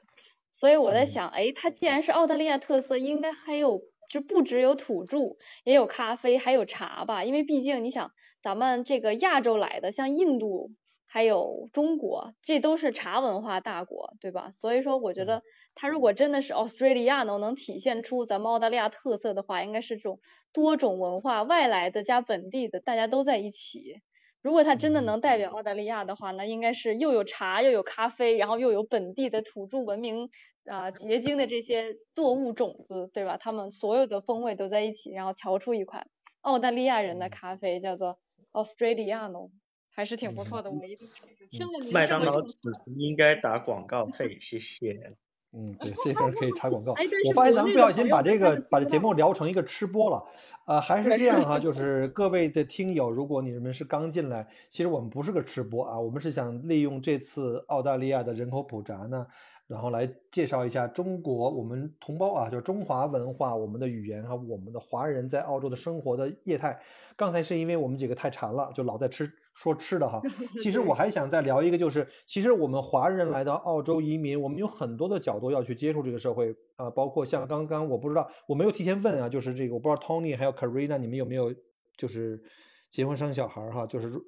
[0.54, 7.24] 所以我在嗯想，哎，它既然是澳大利亚特色，应该还有就不只有土著，也有咖啡，还有茶吧？
[7.24, 8.12] 因为毕竟你想，
[8.44, 10.72] 咱们这个亚洲来的，像印度
[11.08, 14.52] 还有中国，这都是茶文化大国，对吧？
[14.56, 15.42] 所以说，我觉得
[15.74, 20.20] 它如果真的是 Australiano 能体现出咱们澳大利亚特色的话，应该是这种
[20.54, 24.02] 多种文化，外来的加本地的，大家都在一起。
[24.44, 30.30] 如果它真的嗯能代表澳大利亚的话，那应该是又有茶又有咖啡，然后又有本地的土著文明
[30.66, 33.38] 啊、结晶的这些作物种子，对吧？
[33.38, 36.08] 他们所有的风味都在一起，然后调出一款
[36.42, 38.20] 澳大利亚人的嗯咖啡，叫做
[38.54, 39.50] Australiano，
[39.98, 40.70] 还是挺不错的。
[40.70, 45.14] 嗯我一定麦当劳此时应该打广告费，谢谢。
[45.52, 46.94] 嗯， 对，这边可以插广告
[47.26, 50.24] 我发现咱们不小心把这个把这节目聊成一个吃播了。
[50.68, 59.26] 呃，还是这样 哈，就是各位的听友，如果你们是刚进来，其实我们不是个吃播啊，我们是想利用这次澳大利亚的人口普查呢，
[59.68, 66.80] 然后来介绍一下中国我们同胞啊，就是中华文化、我们的语言和我们的华人在澳洲的生活的业态。
[67.18, 70.22] 刚才是因为我们几个太馋了，就老在吃说吃的哈。
[70.62, 81.54] 其实我还想再聊一个，就是其实我们华人来到澳洲移民，我们有很多的角度要去接触这个社会啊、包括像刚刚我不知道，我没有提前问啊，就是这个我不知道 Tony 还有 Karina 你们有没有
[81.98, 82.44] 就是
[82.90, 84.22] 结婚生小孩儿哈，就是如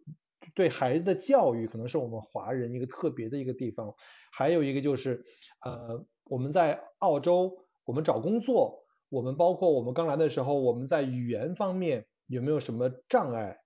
[0.53, 3.93] 对孩子的教育可能是我们华人一个特别的一个地方，
[4.31, 5.23] 还有一个就是
[5.65, 13.57] 呃我们在澳洲我们找工作，我们包括我们刚来的时候，我们在语言方面有没有什么障碍？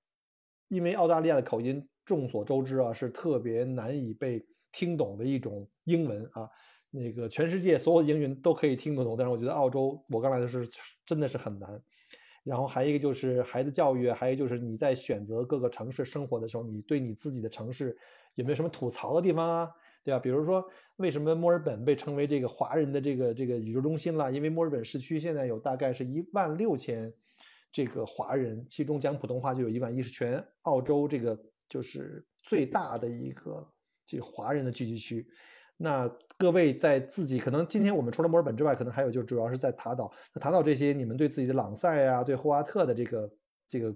[0.70, 6.50] 因为澳大利亚的口音众所周知啊，是特别难以被听懂的一种英文啊。
[6.90, 10.64] 那个全世界所有的英语都可以听得懂，但是我觉得澳洲我刚来的时候
[11.06, 11.82] 真的是很难。
[12.44, 17.98] 然后还有一个就是孩子教育，还有就是你在选择各个城市生活的时候，你对你自己的城市
[18.36, 19.70] 有没有什么吐槽的地方啊？
[20.04, 20.20] 对吧？
[20.20, 20.66] 比如说
[20.98, 24.30] 为什么墨尔本被称为这个华人的这个这个宇宙中心了？
[24.32, 27.14] 因为墨尔本市区现在有大概是一万六千
[27.72, 31.40] 这个华人，其中讲普通话就有一万一，是全澳洲这个
[31.70, 33.66] 就是最大的一个
[34.06, 35.26] 这个华人的聚集区。
[35.84, 40.10] 那各位在自己可能今天我们除了墨尔本之外，可能还有就主要是在塔岛。
[40.34, 43.30] 那塔岛这些，你们对自己的朗塞呀、对霍华特的这个
[43.68, 43.94] 这个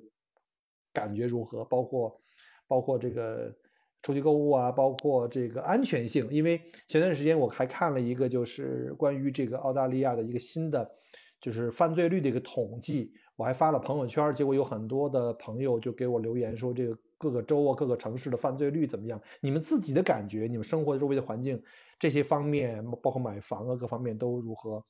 [0.92, 1.64] 感觉如何？
[1.64, 2.22] 包括
[2.68, 3.56] 包括这个
[4.02, 6.28] 出去购物啊，包括这个安全性。
[6.30, 10.92] 因为前段时间我还看了一个就是关于这个澳大利亚的一个新的
[11.40, 19.22] 就是犯罪率的一个统计，我还发了朋友圈，结果有很多的朋友就给我留言说这个各个州啊、各个城市的犯罪率怎么样？
[19.41, 21.61] 你们自己的感觉，你们生活周围的环境
[21.99, 24.84] 这些方面，包括买房啊各方面都如何？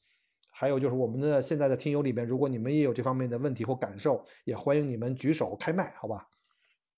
[0.52, 6.28] 还有就是我们的现在的听友里边，如果你们也有这方面的问题或感受，也欢迎你们举手开麦，好吧？